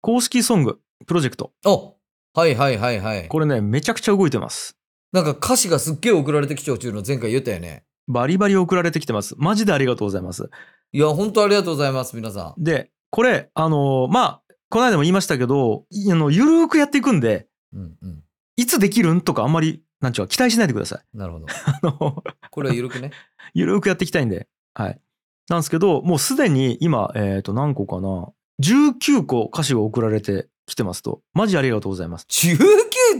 [0.00, 1.96] 公式ソングプロジェクトお
[2.34, 3.28] はいはいはいはい。
[3.28, 4.76] これねめちゃくちゃ動いてます
[5.12, 7.84] なんか歌詞がすっげえ送られてきちゃうっていうの前回言ったよね。
[8.08, 10.48] バリバリ送られてきてますマジでありがとうございます
[10.92, 12.62] いや、本当ありがとうございます、皆さん。
[12.62, 18.22] でこれあのまあこの間も言いましたけどいあのゆるーくやっていくんでうんうん。
[18.56, 21.46] いつできるんとかあんまりなんちゅうか期待しないでくださいなるほど。
[21.66, 23.10] あのこれは緩くね。
[23.54, 24.48] ゆるーくやっていきたいんで。
[24.74, 25.00] はい。
[25.48, 28.28] なんですけど、もうすでに今、えっ、と、何個かな
[28.62, 31.20] ?19 個歌詞が送られてきてますと。
[31.32, 32.26] マジありがとうございます。
[32.28, 32.58] 19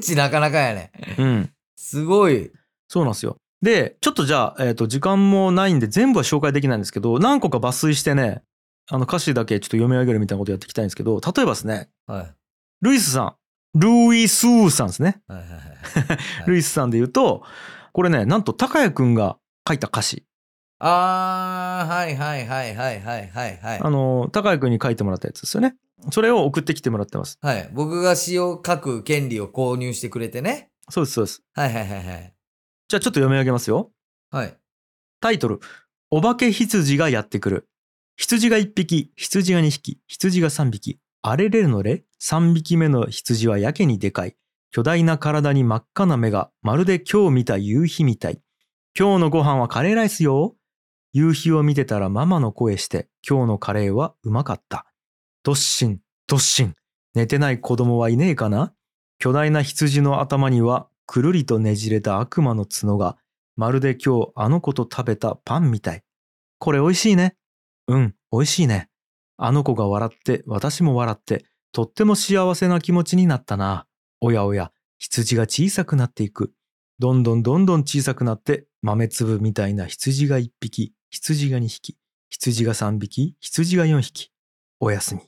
[0.00, 0.92] 値なかなかやね。
[1.18, 1.50] うん。
[1.76, 2.50] すごい。
[2.88, 3.36] そうなんですよ。
[3.62, 8.42] で、ちょっとじゃあ、えっ、と、時間もないんで全部は紹介できないんですけど、何個か抜粋してね、
[8.88, 12.34] あの歌詞だけちょっと読み上げるみたいなことやっていきたいんですけど、例えばですね、はい。
[12.82, 15.20] ルイスさん、ルイスーさんですね。
[15.26, 16.46] はいはいはい。
[16.46, 17.42] ルイスさんで言うと、
[17.92, 20.24] これね、なんと高谷くんが書いた歌詞。
[20.78, 23.80] あー、はいはいはいはいはいはいはい。
[23.80, 25.76] あの、高谷くんに書いてもらったやつですよね。
[26.10, 27.38] それを送ってきてもらってます。
[27.40, 27.70] はい。
[27.72, 30.70] 僕が詩を書く権利を購入してくれてね。
[30.90, 31.42] そうです、そうです。
[31.54, 32.34] はいはいはいはい。
[32.88, 33.90] じゃあちょっと読み上げますよ。
[34.30, 34.56] はい。
[35.20, 35.60] タイトル、
[36.10, 37.68] お化け羊がやってくる。
[38.16, 40.98] 羊が1匹、羊が2匹、羊が3匹。
[41.22, 44.36] あれれのれ ?3 匹目の羊はやけにでかい。
[44.70, 48.40] 巨大な体に真っ赤な目が、まるで今日見た夕日みたい。
[48.98, 50.55] 今日のご飯はカレーライスよ。
[51.16, 54.84] 夕日を見てたらママの声して、今日のカレーはうまかった。
[55.44, 56.74] どっしん、どっしん。
[57.14, 58.74] 寝てない子供はいねえかな？
[59.18, 63.16] 巨大な羊の頭には、くるりとねじれた悪魔の角が、
[63.56, 66.02] まるで今日あの子と食べたパンみたい。
[66.58, 67.34] これ美味しいね。
[67.88, 68.90] うん、美味しいね。
[69.38, 73.86] あの子が笑って、私も笑って、とっても幸せな気持ちになったな。
[74.20, 76.52] おやおや、羊が小さくなっていく。
[76.98, 81.96] どんどんどんどん小さくなって、豆粒みたいな羊が1匹、羊が2匹、
[82.28, 84.30] 羊が3匹、羊が4匹。
[84.80, 85.20] おやすみ。
[85.20, 85.24] っ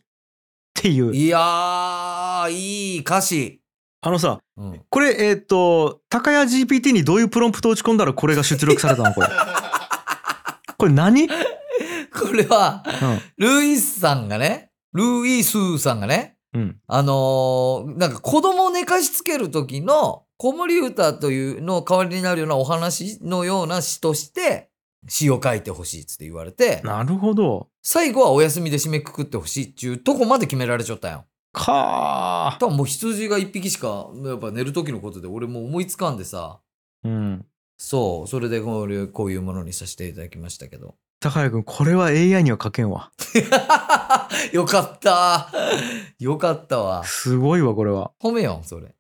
[0.75, 1.15] ていう。
[1.15, 3.61] いやー、いい歌詞。
[4.01, 4.83] あのさ、うん。
[4.89, 9.29] これ、えっ、と、高谷 GPT にどういうプロンプトを打ち込んだらこれが出力されたのこれ。
[10.79, 12.85] これ何、うん、これは、
[13.37, 16.81] ルイスさんがね、ルイスーさんがね、うん。
[16.87, 24.68] あのーなんか子供を寝かしつける時の子守歌というの代わりになるようなお話のような詩として
[25.07, 27.69] 詩を書いてほしいっつって言われて、なるほど。
[27.83, 31.25] 最後はお休みで締めくくってほしいっていうとこまで決められちゃったんよ。
[31.53, 37.09] か多分もう羊が一匹しか、やっぱ寝る時のことで俺もう思いつかんでさ、ー。
[37.09, 37.47] うん。
[37.77, 40.97] そう、それでこういうこういうものにさせていただきましたけど。
[41.21, 43.11] 高谷君これは AI には書けんわ
[44.53, 45.51] よかった。
[46.19, 47.05] よかったわ。
[47.05, 48.95] すごいわこれは褒めよ、それ。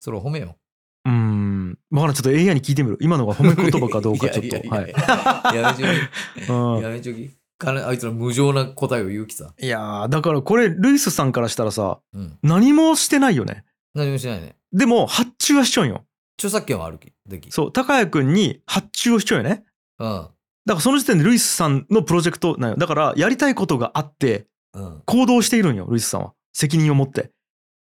[0.00, 0.56] それ褒めよ。
[1.04, 6.50] うーんまだちょっと AI に聞いてみる今のが褒め言葉かどうか ちょっとはいやめちょき。
[6.50, 7.30] うんやめちょき。
[7.58, 9.52] 金あいつら無情な答えを言うきさ。
[9.58, 12.38] いやーだからこれルイスさんからしたらさうん。
[12.42, 14.56] 何もしてないよね何もしないね。
[14.72, 16.04] でも発注はしちゃうんよ
[16.38, 17.12] 著作権はあるき。
[17.26, 17.50] でき。
[17.50, 19.64] そう高谷君に発注をしちゃうよね
[19.98, 20.06] うん。
[20.06, 20.30] だか
[20.66, 25.02] らその時点でルイスさんのプロジェクトなんよだからやりたいことがあってうん。
[25.06, 27.30] 行動しているんよルイスさんは責任を持って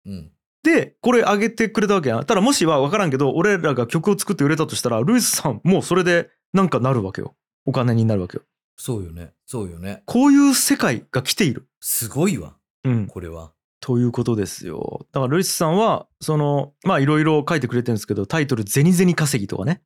[0.05, 0.31] うん。
[0.63, 7.35] でこれ上げてくれたわけやんただもしは分からんけど俺らが曲を作って売れたとしたらルイスさんもうそれでなんかなるわけよ
[7.65, 8.43] お金になるわけよ
[8.79, 9.33] そうよね。
[9.45, 10.03] そうよね。
[10.05, 12.55] こういう世界が来ているすごいわ。
[12.85, 13.51] うんこれは。
[13.81, 19.81] ということですよだからルイスさんはそのまあいろいろ書いてくれてるんですけどタイトル「ゼニゼニ稼ぎ」とかね、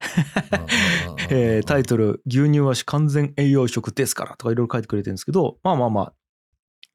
[1.30, 6.13] えータイトル「牛乳は完全栄養食ですから」とかいろいろ書いてくれてるんですけどまあまあまあ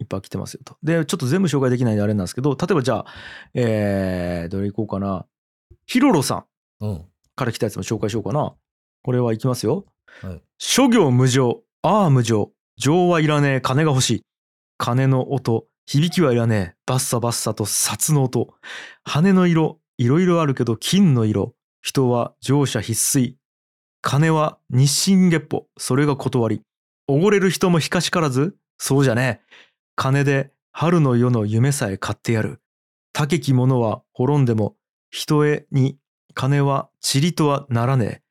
[0.00, 0.76] いっぱい来てますよと。
[0.82, 3.06] でちょっと全部紹介できないんであれなんですけど例えばじゃあ
[3.54, 5.26] えーどれいこうかな
[5.86, 6.44] ヒロロさ
[6.80, 7.04] んうん。
[7.34, 8.54] から来たやつも紹介しようかな。
[9.02, 9.84] これはいきますよ。
[10.22, 14.22] はい諸行無常、ああ無常、情はいらねえ、金が欲しい。
[14.76, 18.54] 金の音、響きはいらねえ、バッサバッサと札の音。
[19.04, 21.54] 羽の色、いろいろあるけど金の色。
[21.80, 23.34] 人は乗車必須。
[24.02, 26.60] 金は日進月歩、それが断り。
[27.06, 29.48] おごれる人もひかしからず、そうじゃねえ。
[29.98, 32.60] 金で春の夜の夢さえ買ってやる。
[33.12, 34.76] 高き者は滅んでも、
[35.10, 35.98] 人へに
[36.34, 38.22] 金は塵とはならねえ。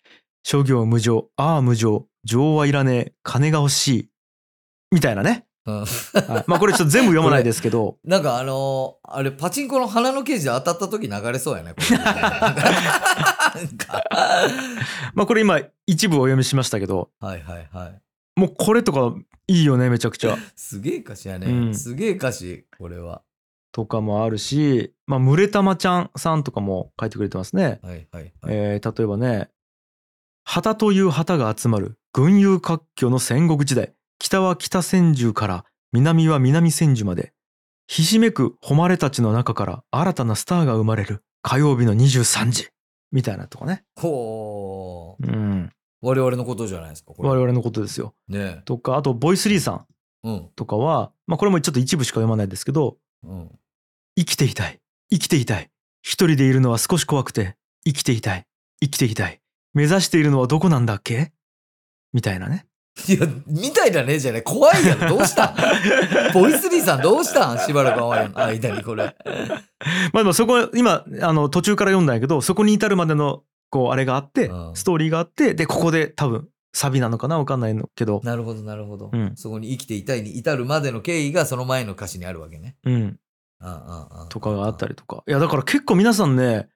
[0.43, 4.09] 諸行無常、ああ無常、情はいらねえ、金が欲しい。
[4.93, 5.45] みたいなね。
[5.65, 5.85] うんは
[6.39, 11.73] いまあこれちょっと全部読まないですけど、 なんかあのーあれ、パチンコの鼻のケージで当たった時流れそうやね。
[15.13, 18.01] まあこれ今一部お読みしましたけど、はいはいはい。
[18.39, 19.13] もうこれとか
[19.47, 20.37] いいよね、めちゃくちゃ。
[20.55, 21.47] すげえ歌詞やね。
[21.47, 23.21] うんすげえ歌詞、これは。
[23.71, 27.79] とかもあるし、まあ、むれたまちゃんさんとかも書いてくれてますね。
[27.83, 28.33] はいはいはい。
[28.47, 29.49] えー例えばね、
[30.43, 33.93] 旗という旗が集まる群雄割拠の戦国時代。
[34.19, 37.33] 北は北千住から南は南千住まで。
[37.87, 42.69] ひしめく誉れたちの中から新たなスターが生まれる火曜日の23時。
[43.11, 43.83] みたいなとかね。
[43.95, 45.25] ほう。
[45.25, 45.71] うん。
[46.07, 47.13] 我々のことじゃないですか。
[47.17, 48.13] 我々のことですよ。
[48.29, 49.85] ねとか、あと、ボイスリーさん
[50.23, 50.49] うん。
[50.55, 53.51] とかは、まあこれもちょっと一部しか読まないですけど、うん。
[54.17, 54.79] 生きていたい。
[55.11, 55.69] 生きていたい。
[56.01, 57.55] 一人でいるのは少し怖くて、
[57.85, 58.45] 生きていたい。
[58.81, 59.41] 生きていたい。
[59.73, 61.33] 目指しているのはどこなんだっけ？
[62.13, 62.65] みたいなね。
[63.07, 64.43] いや、みたいだねじゃない。
[64.43, 65.17] 怖いやろ。
[65.17, 65.51] どうした？
[65.51, 65.55] ん
[66.33, 67.53] ボイスリーさんどうした？
[67.53, 69.15] んしばらくの間にこれ。
[70.13, 77.39] まあでもそこ、今、あの、途中から読んだんやけど、そこに至るまでの、こう、あれがあってう、んストーリーがあって、で、ここで多分、サビなのかな？
[77.39, 82.75] わかんないのけど、なるほど、なるほど、うんそこに生きていたいに至るまでの経緯がその前の歌詞にあるわけね。
[82.83, 83.19] うん、
[83.59, 85.23] ああああとかがあったりとか。
[85.27, 86.69] いや、だから結構皆さんね、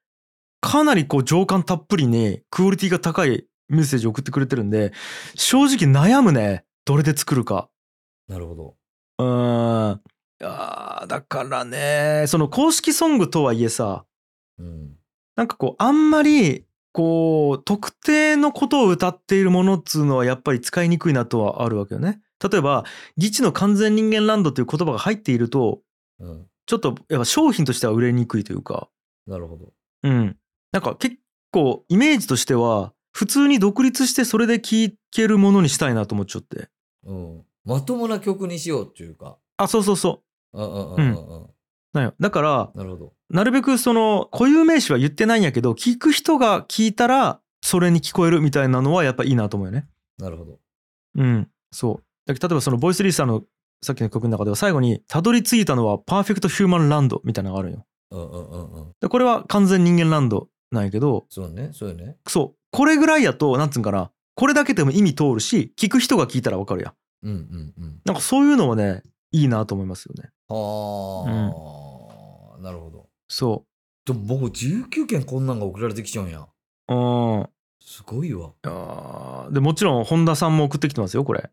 [0.59, 4.91] かなりこう、情感たっぷりに、クオリティが高いメッセージ送ってくれてるんで、
[5.35, 6.65] 正直悩むね。
[6.85, 7.69] どれで作るか。
[8.27, 8.75] なるほど。
[9.19, 10.01] うーん。
[10.39, 14.05] いやーだからね、その公式ソングとはいえさ、
[14.57, 14.95] うん。
[15.35, 22.21] なんかこう、あんまり、こう、特定のことを歌っているものっつうのはやっぱり使いにくいなとはあるわけよね。
[22.41, 22.85] 例えば、
[23.17, 25.81] ギチの完全人間ランドという言葉が入っていると、
[26.19, 26.47] うん。
[26.65, 28.89] ちょっとやっぱ商品としては売れにくいというか、
[29.27, 29.73] なるほど。
[30.03, 30.37] うん。
[30.71, 31.17] なんか結
[31.51, 36.69] 構イメージとしては、普通に独立してそれで聴けるものにしたいなと思っちゃって。
[37.03, 37.45] うん。
[37.65, 39.37] まともな曲にしようっていうか。
[39.57, 40.23] あ、そうそうそ
[40.53, 41.43] うんうんうんうん。
[41.43, 41.49] う。
[41.93, 42.13] なんよ。
[42.19, 43.13] だから、なるほど。
[43.32, 49.88] なるべくその固有名詞は言ってないんやけど聞く人が聞いたらそれに聞こえるみたいなのはやっぱいいなと思うよね。
[50.17, 50.59] なるほど。
[51.15, 52.27] うん、そう。
[52.27, 53.43] 例えばそのボイスリーさんの
[53.82, 57.86] さっきの曲の中では最後にたどり着いたのはパーフェクトヒューマンランドみたいなのがあるんよ。
[58.11, 58.91] うんうんうんうん。
[58.99, 62.17] でこれは完全人間ランドなんやけどそうね、そうよね。
[62.27, 66.93] そうこれぐらいやとなんつうんかなこれだけでも意味通るし聞く人が聞いたらわかるやん。
[67.23, 68.01] うんうんうん。
[68.05, 70.29] なんかそういうのはねいいなと思いますよね。
[70.47, 73.01] はあ、なるほど。
[73.32, 73.65] そ
[74.05, 76.47] でも僕19件こんなんが送られてきちゃうんや。
[76.89, 76.93] う。
[76.93, 77.49] うん。
[77.79, 78.51] すごいわ。
[78.63, 81.49] あーでもちろん本田さんも送ってきてますよこれ。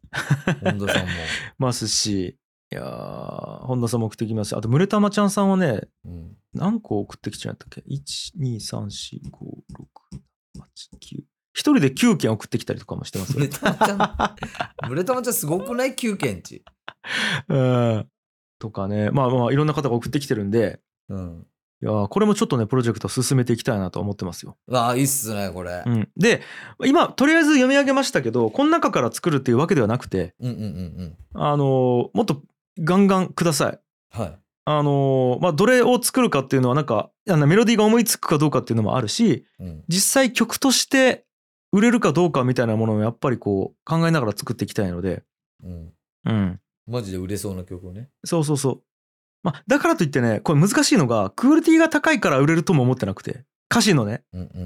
[0.65, 1.13] 本田さんも。
[1.57, 2.37] ますし、
[2.73, 6.37] いやー、本田さんも送ってきますし、あと、むれたまちゃんさんはね、うん。
[6.53, 9.39] 何個送ってきちゃったっけ ?1、2、3、4、5、
[9.77, 10.21] 6、
[10.59, 11.23] 8、9。
[11.53, 13.49] 一人で9件送ってきたりとかもしてますよむれ。
[13.49, 13.95] たまちゃ
[14.87, 16.65] ん、むれたまちゃんすごくない ?9 件ち。
[17.49, 18.09] うん。
[18.59, 21.47] とかね、まあまあ、いろんな方が送ってきてるんで、うん。
[21.81, 24.57] いやーこれもちょっとねプロジェクト進めていきたいなと思ってますよ。
[24.73, 25.91] ああ、いいっすね、これう。
[25.91, 26.43] ん、で
[26.85, 30.71] 今とりあえず読み上げましたけどこの中から作るっていうわけではなくてうんうんうんう
[31.05, 31.17] ん。
[31.35, 32.43] あのーもっと
[32.81, 33.81] ガンガンください。
[34.11, 34.39] はい。
[34.65, 39.85] あのーまあどれを作るかっていうのはなんかあのメロディーが思いつくかどうかっていうのもあるしうん。
[39.89, 41.27] 実際曲として
[41.71, 45.23] 売れるかどうかみたいなものをやっぱりこう考えながら作っていきたいので、
[45.63, 45.93] うん。
[46.25, 48.09] うん、マジで売れそうな曲をね。
[48.25, 48.83] そうそうそう。
[49.43, 54.65] まあ、だからといってねこれ難しいのがクオリティが高いから売れるとも思ってなくて歌詞のねうんうんうんう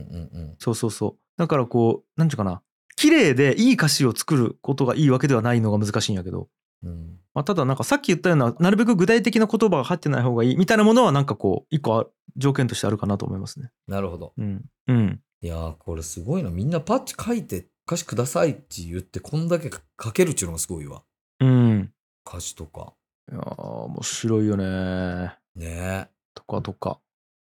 [0.52, 0.54] ん。
[0.58, 2.62] そうそうそうだからこうなんていうかな
[2.96, 6.48] 綺麗でいい歌詞を作ることがいいわけではないのが難しいんやけど、
[6.82, 7.18] うん。
[7.34, 12.06] まあ、ただなんかさっき言ったようななるべく具体的な言葉が入ってない方がいいみたいなものはなんかこう一個あ
[12.36, 13.70] 条件としてあるかなと思いますね。
[13.88, 14.34] なるほど。
[14.36, 16.50] うん、うん、いやー、これすごいな。
[16.50, 19.70] みんなパッチ書いて歌詞くださいって言って、こんだけ
[20.02, 21.02] 書けるっちゅうのがすごいわ。
[21.40, 21.92] うん。
[22.26, 22.94] 歌詞とか。
[23.30, 25.36] いやー面白いよね。
[25.54, 26.08] ね。
[26.34, 26.98] とかとか。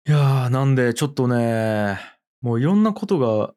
[0.06, 1.98] いやーなんでちょっとね
[2.40, 3.52] もういろんなことが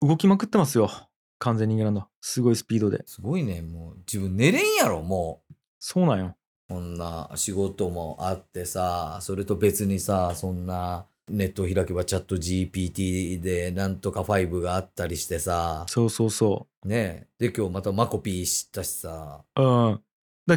[0.00, 0.90] 動きまくってますよ。
[1.38, 3.02] 完全人間なんだすごいスピードで。
[3.06, 3.62] すごいね。
[3.62, 5.54] もう自分寝れんやろ、もう。
[5.78, 6.36] そうなんよ。
[6.68, 17.28] こんな仕事もあってさ、それと別にさ、そんなネットを開けばチャット GPT でなんとか5があったりしてさ、そうそうそね。
[17.38, 20.00] で、今日またマコピー知ったしさ、ううん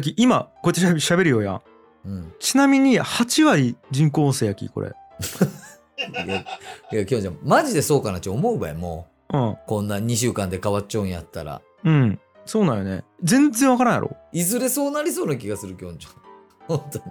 [0.16, 1.62] 今こうやってしゃべるよやん
[2.04, 2.32] うん。
[2.40, 4.92] ちなみに8割人工音声やきこれ
[5.98, 6.44] いや、いや、
[6.90, 9.58] 今日じゃん、マジでそうかなって思うばい、もうんう。
[9.66, 11.62] こんな2週間で変わっちゃうんやったら。
[11.84, 16.12] うんそうなんよね全然わからんやろいずれそうなりそうな気がする、きょんちゃん。
[16.66, 17.04] 本当に。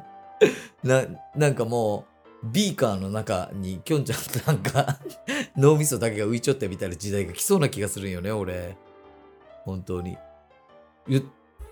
[0.84, 1.06] な、
[1.36, 2.06] なんかも
[2.44, 4.98] う、ビーカーの中にきょんちゃんとなんか
[5.56, 8.76] 脳みそだけが浮いちょってみたいな時代が来そうな気がするんよね、俺。
[9.64, 10.18] 本当に。
[11.08, 11.24] ゆ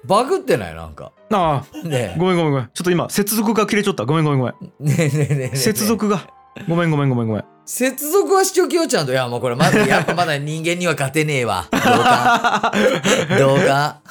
[0.06, 0.76] バグってない？
[0.76, 1.12] なんか。
[1.32, 4.84] ああねごめんごめんごめんちょっと今接続が切れちゃったごめんごめんごめんえ。
[4.84, 5.56] ねえねえねえ。
[5.56, 6.28] 接続が
[6.68, 9.12] ごめんごめんごめんごめん接続はしちょきよちゃんと。
[9.12, 11.68] いや、もうこれまだ、 やっぱまだ人間には勝てねえわ。
[11.72, 12.72] 動画。
[13.38, 14.02] 動画。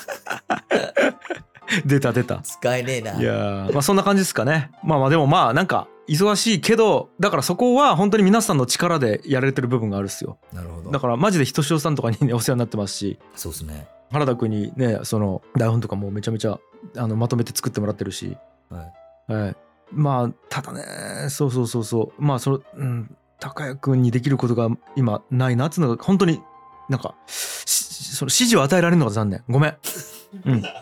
[1.84, 3.20] 出た出た使えねえな。
[3.20, 10.90] いやーまあそんな感じですかねまあまあでもまあなんか忙しいけどだからそこは本当に皆さんの力でやられてる部分があるっすよなるほど。
[10.90, 13.86] だからマジでひとしおさんとかにねお世話になってますしそうっすね。
[14.10, 16.58] 原田君にねその台本とかもめちゃめちゃ
[16.96, 18.36] あのまとめて作ってもらってるし、
[18.70, 18.92] は
[19.28, 19.32] い。
[19.32, 19.56] はい、
[19.92, 22.22] まあただねそうそうそうそう。
[22.22, 26.40] まあそのうん高谷君にできることが今ないなっつうのが本当に
[26.88, 29.42] なんかしその指示を与えられるのが残念。
[29.48, 29.76] ごめん。
[30.44, 30.62] うん。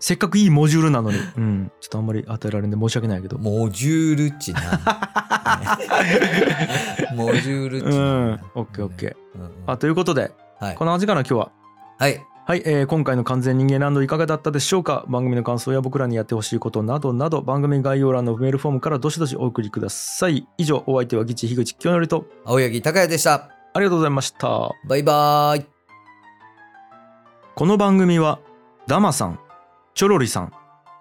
[0.00, 3.38] せっかくいいモジュールなのに、うん、ちょっとあんまり与えられんで申し訳ないけど。
[3.38, 4.60] モジュールっちな。
[7.14, 7.90] モジュールっちな。
[7.92, 8.40] うん。
[8.56, 9.16] オッケーオッケー。
[9.36, 9.50] うんうん。
[9.66, 10.74] あということではい。
[10.74, 10.84] こ。
[10.84, 11.52] んな感じかな今日は
[12.02, 12.26] はい。
[12.46, 15.04] はい、えー今回の完全人間ランドいかがだったでしょうか？
[15.06, 23.50] 番組の感想や僕らにやってほしいことなどなど番組概要欄のメールフォームからどしどしお送りください以上お相手はギチ樋口清則と青柳高也でした。
[23.72, 25.66] ありがとうございましたバイバーイ。
[27.54, 28.40] この番組は
[28.88, 29.38] ダマさん
[29.94, 30.52] チョロリさん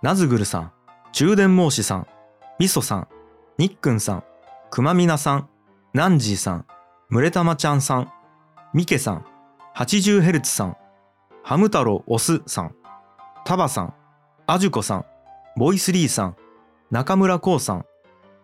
[0.03, 0.71] ナズグルさん
[1.13, 2.07] 中電申しさん
[2.59, 3.07] みそさん
[3.57, 4.23] にっくんさん
[4.69, 5.49] くまみなさん
[5.95, 6.67] ナンジーさん
[7.09, 8.13] むれたまちゃんさん
[8.75, 9.25] みけさん
[9.75, 10.77] 80Hz さん
[11.43, 12.75] ハム太郎オスさん
[13.45, 13.93] タバさん
[14.47, 15.05] あじゅこさん
[15.57, 16.35] ボイスリーさん
[16.91, 17.85] 中村こうさん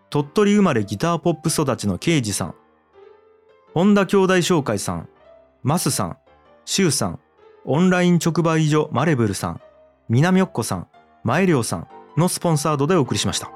[0.10, 2.56] 鳥取生まれギターポップ育ちのケイジさん
[3.74, 5.10] 本田兄弟紹介さん
[5.64, 6.18] マスさん
[6.66, 7.20] シュウさん
[7.70, 9.62] オンライン直売所マレブルさん、
[10.08, 10.88] 南よっこさん、
[11.26, 13.52] 前涼さんのスポンサードでお送りしました。